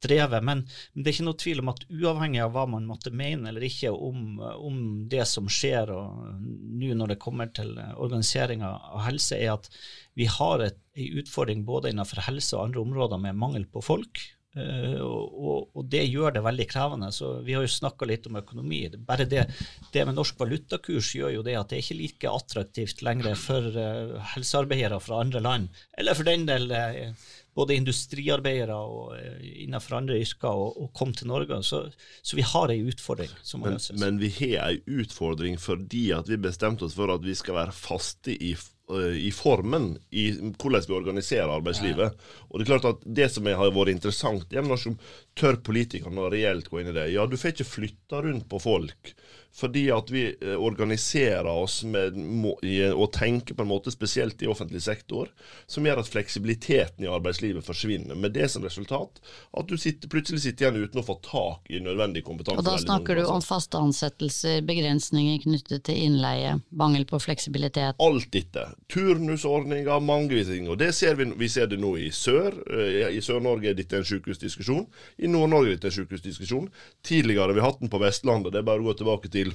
drevet. 0.04 0.44
Men, 0.44 0.64
det 0.94 1.10
er 1.10 1.16
ikke 1.16 1.28
noe 1.28 1.40
tvil 1.42 1.62
om 1.62 1.72
at 1.72 1.84
uavhengig 1.88 2.42
av 2.44 2.54
hva 2.54 2.66
man 2.70 2.88
måtte 2.88 3.12
mene 3.14 3.50
eller 3.50 3.66
ikke 3.66 3.92
om, 3.92 4.40
om 4.40 4.80
det 5.10 5.24
som 5.30 5.50
skjer 5.50 5.92
nå 5.92 6.94
når 6.98 7.14
det 7.14 7.20
kommer 7.22 7.50
til 7.54 7.74
organiseringa 7.96 8.70
av 8.94 9.04
helse, 9.08 9.38
er 9.38 9.56
at 9.56 9.70
vi 10.18 10.28
har 10.30 10.64
en 10.64 11.14
utfordring 11.22 11.64
både 11.66 11.92
innenfor 11.92 12.24
helse 12.26 12.56
og 12.56 12.68
andre 12.68 12.82
områder 12.82 13.22
med 13.22 13.38
mangel 13.38 13.66
på 13.70 13.82
folk. 13.84 14.22
Uh, 14.56 14.98
og, 15.04 15.68
og, 15.76 15.82
det 15.92 16.06
gjør 16.08 16.32
det 16.34 16.42
veldig 16.42 16.66
krevende. 16.70 17.10
så 17.14 17.38
Vi 17.46 17.54
har 17.54 17.62
jo 17.62 17.70
snakka 17.70 18.08
litt 18.08 18.26
om 18.30 18.38
økonomi. 18.40 18.80
Bare 19.06 19.26
det, 19.28 19.44
det, 19.92 20.04
med 20.08 20.16
norsk 20.16 20.38
valutakurs 20.40 21.12
gjør 21.14 21.36
jo 21.36 21.44
det 21.46 21.58
at 21.60 21.70
det 21.70 21.78
er 21.78 21.84
ikke 21.84 21.98
like 22.00 22.32
attraktivt 22.32 23.04
lenger 23.06 23.36
for 23.38 23.68
uh, 23.76 24.16
helsearbeidere 24.34 24.98
fra 25.04 25.20
andre 25.22 25.44
land, 25.44 25.68
eller 25.98 26.18
for 26.18 26.28
den 26.28 26.48
del 26.48 26.72
uh, 26.72 27.28
både 27.58 27.74
industriarbeidere 27.78 28.76
og 28.78 29.16
eh, 29.18 29.42
innenfor 29.64 29.98
andre 29.98 30.18
yrker 30.22 30.48
og, 30.48 30.78
og 30.78 30.90
komme 30.96 31.16
til 31.18 31.30
Norge. 31.30 31.60
Så, 31.66 31.84
så 32.22 32.38
vi 32.38 32.46
har 32.46 32.72
ei 32.74 32.80
utfordring 32.86 33.32
som 33.42 33.64
må. 33.64 33.74
Men 33.98 34.20
vi 34.22 34.30
har 34.40 34.70
ei 34.70 34.80
utfordring 35.00 35.58
fordi 35.60 36.08
at 36.16 36.30
vi 36.30 36.40
bestemte 36.48 36.86
oss 36.86 36.96
for 36.98 37.12
at 37.14 37.24
vi 37.26 37.36
skal 37.38 37.58
være 37.58 37.74
faste 37.74 38.34
i 38.34 38.54
øh, 38.54 39.16
i 39.18 39.32
formen 39.34 39.90
i 40.10 40.28
hvordan 40.38 40.86
vi 40.86 40.98
organiserer 41.00 41.56
arbeidslivet. 41.58 42.28
Og 42.48 42.58
det 42.58 42.66
er 42.66 42.72
klart 42.74 42.92
at 42.92 43.08
det 43.18 43.30
som 43.34 43.50
har 43.50 43.74
vært 43.74 43.94
interessant, 43.96 44.46
er 44.52 44.66
når 44.66 44.84
som 44.84 44.98
tør 45.38 45.58
politikerne 45.64 46.30
reelt 46.32 46.70
gå 46.70 46.82
inn 46.82 46.92
i 46.92 46.96
det. 46.96 47.10
Ja, 47.16 47.26
du 47.26 47.36
får 47.38 47.56
ikke 47.56 47.72
flytta 47.72 48.22
rundt 48.24 48.48
på 48.50 48.62
folk 48.62 49.14
fordi 49.58 49.88
at 49.90 50.10
vi 50.10 50.24
eh, 50.30 50.54
organiserer 50.54 51.48
oss 51.50 51.80
med, 51.84 52.16
må, 52.16 52.54
i, 52.62 52.78
og 52.92 53.10
tenker 53.16 53.56
på 53.58 53.64
en 53.64 53.70
måte 53.72 53.90
spesielt 53.90 54.42
i 54.42 54.50
offentlig 54.50 54.82
sektor, 54.84 55.30
som 55.66 55.86
gjør 55.86 56.02
at 56.02 56.10
fleksibiliteten 56.10 57.06
i 57.06 57.10
arbeidslivet 57.10 57.66
forsvinner. 57.66 58.18
Med 58.18 58.36
det 58.36 58.48
som 58.52 58.64
resultat 58.64 59.18
at 59.58 59.68
du 59.68 59.76
sitter, 59.80 60.10
plutselig 60.12 60.44
sitter 60.44 60.68
igjen 60.68 60.86
uten 60.86 61.02
å 61.02 61.06
få 61.06 61.18
tak 61.24 61.70
i 61.72 61.82
nødvendig 61.82 62.22
kompetanse. 62.26 62.62
Og 62.62 62.68
da 62.68 62.76
snakker 62.78 63.18
du 63.18 63.24
om 63.26 63.42
faste 63.44 63.80
ansettelser, 63.80 64.62
begrensninger 64.68 65.42
knyttet 65.42 65.86
til 65.88 66.04
innleie, 66.06 66.58
mangel 66.70 67.06
på 67.08 67.20
fleksibilitet? 67.22 67.98
Alt 68.02 68.30
dette. 68.34 68.68
Turnusordninger, 68.92 70.00
mange 70.04 70.44
ting. 70.46 70.68
Og 70.70 70.78
det 70.78 70.92
ser 70.96 71.18
vi, 71.18 71.26
vi 71.38 71.50
ser 71.50 71.70
det 71.70 71.80
nå 71.82 71.96
i 71.98 72.12
sør. 72.14 72.54
Eh, 72.70 73.08
I 73.18 73.22
Sør-Norge 73.24 73.72
er 73.72 73.78
dette 73.78 73.98
en 73.98 74.06
sykehusdiskusjon. 74.06 74.86
I 75.18 75.30
Nord-Norge 75.30 75.72
er 75.72 75.78
dette 75.78 75.90
en 75.90 75.98
sykehusdiskusjon. 75.98 76.70
Tidligere 77.06 77.48
har 77.48 77.56
vi 77.56 77.64
hatt 77.64 77.82
den 77.82 77.92
på 77.92 78.00
Vestlandet. 78.02 78.54
Det 78.54 78.62
er 78.62 78.68
bare 78.68 78.84
å 78.84 78.88
gå 78.90 78.96
tilbake 79.00 79.32
til 79.32 79.47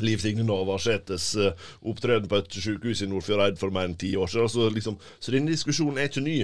Liv 0.00 0.22
Signe 0.22 0.44
Navarsetes 0.46 1.34
uh, 1.36 1.52
opptreden 1.86 2.28
på 2.30 2.40
et 2.40 2.58
sykehus 2.62 3.02
i 3.04 3.08
Nordfjordeid 3.10 3.58
for 3.60 3.72
mer 3.74 3.88
enn 3.88 3.98
ti 4.00 4.14
år 4.16 4.30
siden. 4.32 4.50
Så, 4.52 4.68
liksom, 4.72 4.98
så 5.20 5.34
denne 5.34 5.52
diskusjonen 5.52 6.00
er 6.00 6.10
ikke 6.10 6.24
ny, 6.24 6.36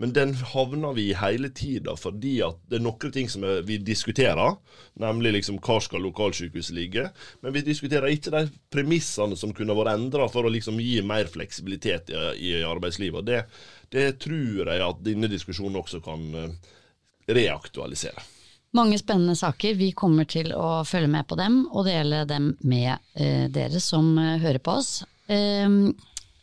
men 0.00 0.14
den 0.16 0.34
havner 0.52 0.96
vi 0.96 1.08
i 1.10 1.18
hele 1.18 1.50
tida 1.54 1.94
fordi 1.98 2.38
at 2.46 2.58
det 2.70 2.80
er 2.80 2.84
noen 2.86 3.14
ting 3.14 3.30
som 3.30 3.44
vi 3.66 3.78
diskuterer, 3.78 4.56
nemlig 5.00 5.36
liksom 5.36 5.60
hvor 5.62 5.84
skal 5.84 6.02
lokalsykehuset 6.02 6.74
ligge, 6.74 7.06
men 7.44 7.54
vi 7.54 7.64
diskuterer 7.66 8.10
ikke 8.10 8.34
de 8.34 8.44
premissene 8.74 9.38
som 9.38 9.54
kunne 9.54 9.76
vært 9.78 9.94
endra 9.94 10.26
for 10.32 10.46
å 10.46 10.52
liksom 10.52 10.80
gi 10.82 10.98
mer 11.06 11.30
fleksibilitet 11.30 12.10
i, 12.10 12.22
i 12.50 12.54
arbeidslivet. 12.66 13.26
Det, 13.28 13.42
det, 13.94 14.08
tror 14.24 14.64
jeg 14.64 14.86
at 14.88 15.04
denne 15.06 15.30
diskusjonen 15.30 15.82
også 15.82 16.02
kan 16.04 16.30
uh, 16.34 16.72
reaktualisere. 17.30 18.33
Mange 18.74 18.98
spennende 18.98 19.36
saker. 19.38 19.76
Vi 19.78 19.92
kommer 19.94 20.26
til 20.26 20.50
å 20.56 20.82
følge 20.86 21.10
med 21.12 21.28
på 21.30 21.38
dem 21.38 21.60
og 21.70 21.86
dele 21.86 22.24
dem 22.26 22.56
med 22.66 22.96
eh, 23.14 23.46
dere 23.52 23.78
som 23.82 24.16
eh, 24.18 24.40
hører 24.42 24.58
på 24.58 24.74
oss. 24.80 25.04
Eh, 25.30 25.68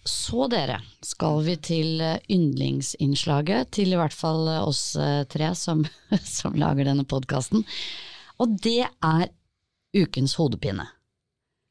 så 0.07 0.47
dere, 0.49 0.79
skal 1.03 1.43
vi 1.43 1.57
til 1.59 1.99
eh, 2.01 2.23
yndlingsinnslaget, 2.31 3.73
til 3.75 3.91
i 3.91 3.99
hvert 3.99 4.15
fall 4.15 4.47
eh, 4.47 4.63
oss 4.63 4.95
tre 5.29 5.51
som, 5.59 5.83
som 6.37 6.55
lager 6.55 6.87
denne 6.87 7.03
podkasten. 7.03 7.65
Og 8.39 8.55
det 8.63 8.87
er 8.87 9.27
ukens 9.91 10.37
hodepine. 10.39 10.87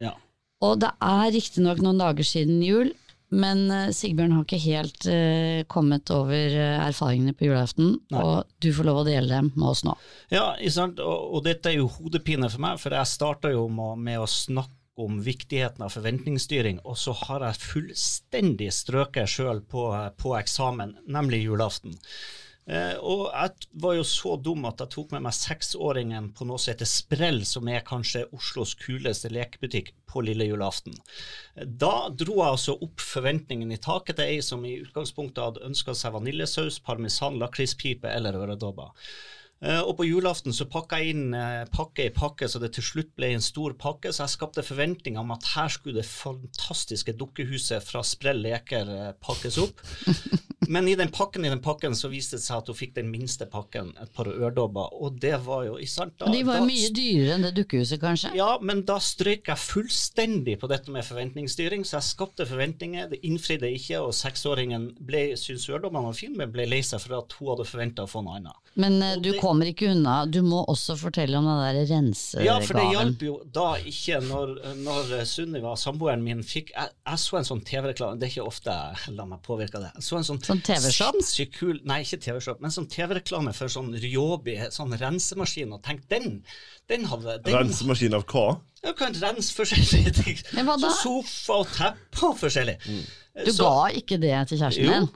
Ja. 0.04 0.12
Og 0.60 0.76
det 0.84 0.92
er 1.00 1.32
riktignok 1.32 1.80
noen 1.80 2.04
dager 2.04 2.26
siden 2.26 2.60
jul, 2.60 2.92
men 3.30 3.62
uh, 3.70 3.90
Sigbjørn 3.94 4.34
har 4.34 4.46
ikke 4.46 4.62
helt 4.64 5.06
uh, 5.06 5.62
kommet 5.70 6.10
over 6.14 6.56
uh, 6.56 6.82
erfaringene 6.88 7.34
på 7.36 7.46
julaften, 7.46 7.94
Nei. 8.10 8.24
og 8.24 8.50
du 8.62 8.72
får 8.74 8.88
lov 8.88 9.02
å 9.02 9.06
dele 9.06 9.30
dem 9.30 9.52
med 9.54 9.68
oss 9.70 9.84
nå. 9.86 9.94
Ja? 10.34 10.52
Og, 10.58 11.00
og 11.06 11.46
dette 11.46 11.70
er 11.70 11.78
jo 11.78 11.90
hodepine 11.94 12.50
for 12.50 12.64
meg, 12.66 12.82
for 12.82 12.96
jeg 12.96 13.10
starta 13.12 13.52
jo 13.54 13.68
med, 13.70 14.02
med, 14.08 14.20
å 14.22 14.28
snakke 14.30 14.76
om 15.00 15.20
viktigheten 15.24 15.86
av 15.86 15.94
forventningsstyring, 15.94 16.82
og 16.84 16.98
så 17.00 17.14
har 17.22 17.46
jeg 17.46 17.62
fullstendig 17.62 18.68
strøket 18.74 19.30
sjøl 19.30 19.62
på, 19.64 19.86
på 20.20 20.34
eksamen, 20.36 20.98
nemlig 21.08 21.44
julaften. 21.46 21.96
Eh, 22.70 22.96
og 23.02 23.24
jeg 23.32 23.68
var 23.82 23.96
jo 23.96 24.04
så 24.06 24.36
dum 24.38 24.66
at 24.68 24.82
jeg 24.84 24.92
tok 24.94 25.14
med 25.14 25.24
meg 25.24 25.34
seksåringen 25.34 26.28
på 26.36 26.46
noe 26.46 26.60
som 26.60 26.70
heter 26.70 26.86
Sprell, 26.86 27.42
som 27.48 27.66
er 27.70 27.82
kanskje 27.86 28.28
Oslos 28.36 28.76
kuleste 28.78 29.32
lekebutikk 29.32 29.90
på 30.10 30.22
lille 30.26 30.46
julaften. 30.46 30.94
Da 31.56 32.10
dro 32.14 32.38
jeg 32.38 32.54
altså 32.54 32.76
opp 32.78 33.02
forventningen 33.02 33.74
i 33.74 33.80
taket 33.82 34.20
til 34.20 34.30
ei 34.30 34.38
som 34.44 34.62
i 34.66 34.78
utgangspunktet 34.84 35.42
hadde 35.42 35.66
ønska 35.66 35.96
seg 35.98 36.14
vaniljesaus, 36.14 36.78
parmesan, 36.86 37.40
lakrispipe 37.42 38.10
eller 38.10 38.38
øredobber. 38.38 38.94
Uh, 39.60 39.82
og 39.82 39.98
på 39.98 40.06
julaften 40.08 40.54
så 40.56 40.64
pakka 40.72 41.02
jeg 41.02 41.12
inn 41.12 41.34
uh, 41.36 41.66
pakke 41.68 42.06
i 42.08 42.12
pakke, 42.16 42.46
så 42.48 42.62
det 42.62 42.70
til 42.78 42.86
slutt 42.86 43.10
ble 43.18 43.34
en 43.34 43.44
stor 43.44 43.74
pakke. 43.76 44.08
Så 44.08 44.24
jeg 44.24 44.36
skapte 44.38 44.64
forventninger 44.64 45.20
om 45.20 45.34
at 45.34 45.50
her 45.52 45.68
skulle 45.68 46.00
det 46.00 46.08
fantastiske 46.08 47.12
dukkehuset 47.20 47.84
fra 47.84 48.00
Sprell 48.06 48.40
leker 48.46 48.88
uh, 48.88 49.10
pakkes 49.20 49.60
opp. 49.60 49.84
Men 50.70 50.86
i 50.86 50.94
den 50.94 51.10
pakken 51.10 51.44
i 51.44 51.50
den 51.50 51.58
pakken 51.64 51.96
så 51.98 52.06
viste 52.12 52.38
det 52.38 52.44
seg 52.44 52.60
at 52.62 52.68
hun 52.70 52.76
fikk 52.78 52.92
den 52.94 53.08
minste 53.10 53.48
pakken, 53.50 53.88
et 54.00 54.12
par 54.14 54.28
ørdobber, 54.30 54.92
Og 55.02 55.16
det 55.20 55.34
var 55.44 55.64
jo 55.66 55.74
ikke 55.82 55.90
sant? 55.96 56.22
Og 56.22 56.30
de 56.32 56.44
var 56.46 56.60
da- 56.60 56.60
jo 56.62 56.68
mye 56.70 56.90
dyrere 56.94 57.34
enn 57.34 57.42
det 57.48 57.54
dukkehuset, 57.58 57.98
kanskje? 58.00 58.30
ja, 58.38 58.52
men 58.62 58.84
da 58.86 58.98
strøk 59.02 59.50
jeg 59.50 59.58
fullstendig 59.58 60.58
på 60.60 60.68
dette 60.70 60.90
med 60.94 61.02
forventningsstyring, 61.04 61.82
så 61.84 61.98
jeg 61.98 62.06
skapte 62.10 62.46
forventninger, 62.46 63.08
det 63.10 63.20
innfridde 63.26 63.70
ikke, 63.74 63.98
og 64.04 64.12
seksåringen 64.14 64.92
ble, 65.06 65.32
syntes 65.40 65.66
øredobbene 65.70 66.04
var 66.06 66.12
fine, 66.18 66.36
men 66.36 66.52
ble 66.54 66.66
lei 66.70 66.80
seg 66.86 67.00
for 67.02 67.18
at 67.18 67.32
hun 67.38 67.50
hadde 67.52 67.66
forventa 67.68 68.04
å 68.06 68.10
få 68.10 68.22
noe 68.24 68.38
annet. 68.38 68.54
Men 68.76 69.02
eh, 69.02 69.16
Og 69.16 69.22
du 69.24 69.32
det- 69.32 69.40
kommer 69.40 69.66
ikke 69.66 69.90
unna, 69.90 70.26
du 70.30 70.40
må 70.46 70.62
også 70.70 70.96
fortelle 70.96 71.34
om 71.38 71.44
den 71.50 71.60
der 71.66 71.96
rensegaven. 71.96 72.46
Ja, 72.46 72.60
for 72.60 72.74
det 72.74 72.86
hjalp 72.94 73.20
jo 73.26 73.40
da 73.50 73.74
ikke 73.82 74.20
når, 74.22 74.54
når 74.84 75.24
Sunniva, 75.26 75.74
samboeren 75.76 76.22
min, 76.22 76.42
fikk 76.46 76.70
jeg, 76.76 76.88
jeg 77.06 77.18
så 77.18 77.38
en 77.38 77.44
sånn 77.50 77.64
TV-reklame, 77.66 78.18
det 78.20 78.28
er 78.28 78.34
ikke 78.36 78.46
ofte 78.46 78.70
jeg 78.70 79.16
lar 79.16 79.26
meg 79.26 79.42
påvirke 79.42 79.74
av 79.80 79.82
det. 79.88 79.92
Jeg 79.96 80.02
så 80.06 80.16
en 80.20 80.22
sånn, 80.30 80.40
Sånn 80.50 80.59
TV-shop? 80.66 81.14
sinnssykt 81.18 81.54
kul, 81.58 81.80
nei 81.84 82.00
ikke 82.04 82.18
TV-shop, 82.24 82.60
men 82.60 82.70
sånn 82.74 82.88
TV-reklame 82.90 83.52
for 83.56 83.68
sånn 83.72 83.92
Ryobi, 84.00 84.56
sånn 84.74 84.92
rensemaskin, 85.00 85.72
og 85.76 85.82
tenk 85.86 86.06
den, 86.12 86.42
den 86.90 87.04
hadde 87.10 87.38
den, 87.44 87.54
Rensemaskin 87.54 88.14
av 88.18 88.24
hva? 88.30 88.60
Du 88.82 88.92
kan 88.96 89.12
rense 89.12 89.52
forskjellige 89.56 90.12
ting. 90.22 90.38
Men 90.56 90.66
hva 90.66 90.78
da? 90.80 90.88
Så 90.90 91.20
sofa 91.22 91.58
og 91.64 91.72
teppe 91.76 92.28
og 92.30 92.38
forskjellig. 92.40 92.76
Du 93.44 93.52
Så- 93.52 93.62
ga 93.64 93.90
ikke 94.00 94.20
det 94.20 94.34
til 94.48 94.58
kjæresten 94.58 94.84
Jo. 94.88 95.08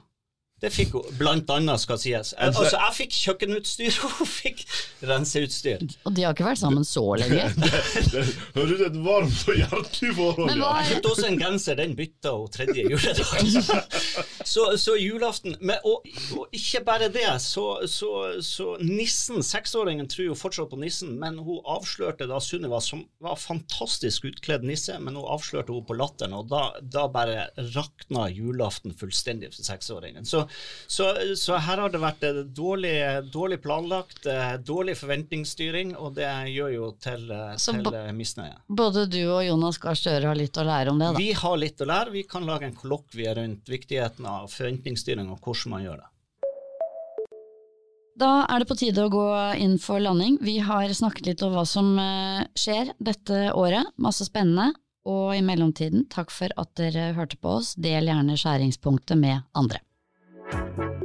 Det 0.63 0.69
fikk 0.71 0.93
hun, 0.95 1.07
blant 1.19 1.49
annet 1.51 1.81
skal 1.83 1.97
sies. 1.99 2.29
Altså- 2.39 2.69
jeg 2.71 2.93
fikk 2.95 3.15
kjøkkenutstyr, 3.17 3.97
og 4.07 4.13
hun 4.21 4.29
fikk 4.29 4.61
renseutstyr. 5.03 5.81
Og 6.07 6.13
de 6.15 6.23
har 6.23 6.35
ikke 6.35 6.45
vært 6.47 6.61
sammen 6.61 6.85
så 6.87 7.03
lenge. 7.19 7.49
Det 8.15 8.21
høres 8.55 8.71
ut 8.71 8.79
som 8.79 8.85
et 8.87 8.99
varmt 9.03 9.41
og 9.51 9.59
hjertelig 9.59 10.13
forhold. 10.15 10.47
Men 10.47 10.63
hva 10.63 10.69
er... 10.71 10.85
Jeg 10.85 10.93
kjøpte 10.93 11.11
også 11.11 11.27
en 11.27 11.39
genser, 11.41 11.79
den 11.81 11.95
bytta 11.99 12.31
hun 12.37 12.53
tredje 12.55 12.85
juledag. 12.87 13.83
Så, 14.45 14.63
så 14.77 14.93
julaften 14.95 15.55
men, 15.59 15.79
og, 15.89 16.05
og 16.37 16.53
ikke 16.55 16.83
bare 16.85 17.07
det, 17.11 17.25
så, 17.41 17.63
så, 17.89 18.09
så 18.45 18.75
nissen, 18.79 19.41
seksåringen 19.43 20.05
tror 20.11 20.27
jo 20.29 20.35
fortsatt 20.37 20.69
på 20.69 20.77
nissen, 20.79 21.15
men 21.19 21.39
hun 21.43 21.63
avslørte 21.65 22.27
da 22.29 22.37
Sunniva, 22.43 22.77
som 22.83 23.01
var 23.25 23.39
fantastisk 23.41 24.27
utkledd 24.29 24.63
nisse, 24.67 24.95
men 25.01 25.17
hun 25.17 25.25
avslørte 25.33 25.73
henne 25.73 25.87
på 25.89 25.97
latteren, 25.97 26.37
og 26.37 26.47
da, 26.53 26.61
da 26.79 27.07
bare 27.11 27.47
rakna 27.73 28.27
julaften 28.31 28.93
fullstendig 28.95 29.49
for 29.55 29.65
seksåringen. 29.65 30.29
Så, 30.29 30.44
så, 30.87 31.09
så 31.39 31.59
her 31.61 31.81
har 31.83 31.93
det 31.93 32.01
vært 32.01 32.25
dårlig, 32.55 32.95
dårlig 33.33 33.59
planlagt, 33.63 34.25
eh, 34.29 34.55
dårlig 34.65 34.97
forventningsstyring, 34.99 35.95
og 35.97 36.15
det 36.19 36.29
gjør 36.53 36.73
jo 36.75 36.89
til, 37.01 37.27
eh, 37.31 37.53
til 37.59 37.91
eh, 37.91 38.11
misnøye. 38.15 38.57
Både 38.67 39.05
du 39.11 39.21
og 39.23 39.43
Jonas 39.45 39.79
Gahr 39.81 39.97
Støre 39.99 40.31
har 40.31 40.39
litt 40.39 40.57
å 40.57 40.65
lære 40.67 40.93
om 40.93 41.01
det, 41.01 41.11
da. 41.13 41.21
Vi 41.21 41.31
har 41.37 41.57
litt 41.61 41.81
å 41.81 41.89
lære. 41.89 42.15
Vi 42.15 42.25
kan 42.29 42.47
lage 42.47 42.69
en 42.69 42.77
kollokvie 42.77 43.35
rundt 43.39 43.71
viktigheten 43.71 44.27
av 44.29 44.51
forventningsstyring 44.53 45.31
og 45.33 45.41
hvordan 45.41 45.75
man 45.75 45.87
gjør 45.87 46.03
det. 46.03 46.11
Da 48.15 48.31
er 48.47 48.63
det 48.63 48.69
på 48.69 48.77
tide 48.79 49.03
å 49.03 49.11
gå 49.11 49.27
inn 49.59 49.75
for 49.83 49.99
landing. 49.99 50.37
Vi 50.39 50.61
har 50.63 50.87
snakket 50.95 51.27
litt 51.27 51.41
om 51.43 51.51
hva 51.51 51.65
som 51.67 51.97
skjer 52.55 52.93
dette 53.03 53.49
året. 53.51 53.91
Masse 53.99 54.23
spennende. 54.29 54.71
Og 55.05 55.35
i 55.35 55.41
mellomtiden, 55.45 56.07
takk 56.09 56.31
for 56.33 56.53
at 56.57 56.71
dere 56.79 57.11
hørte 57.17 57.37
på 57.37 57.59
oss. 57.59 57.75
Del 57.77 58.09
gjerne 58.09 58.37
skjæringspunktet 58.39 59.19
med 59.21 59.43
andre. 59.53 59.83
you 60.51 61.04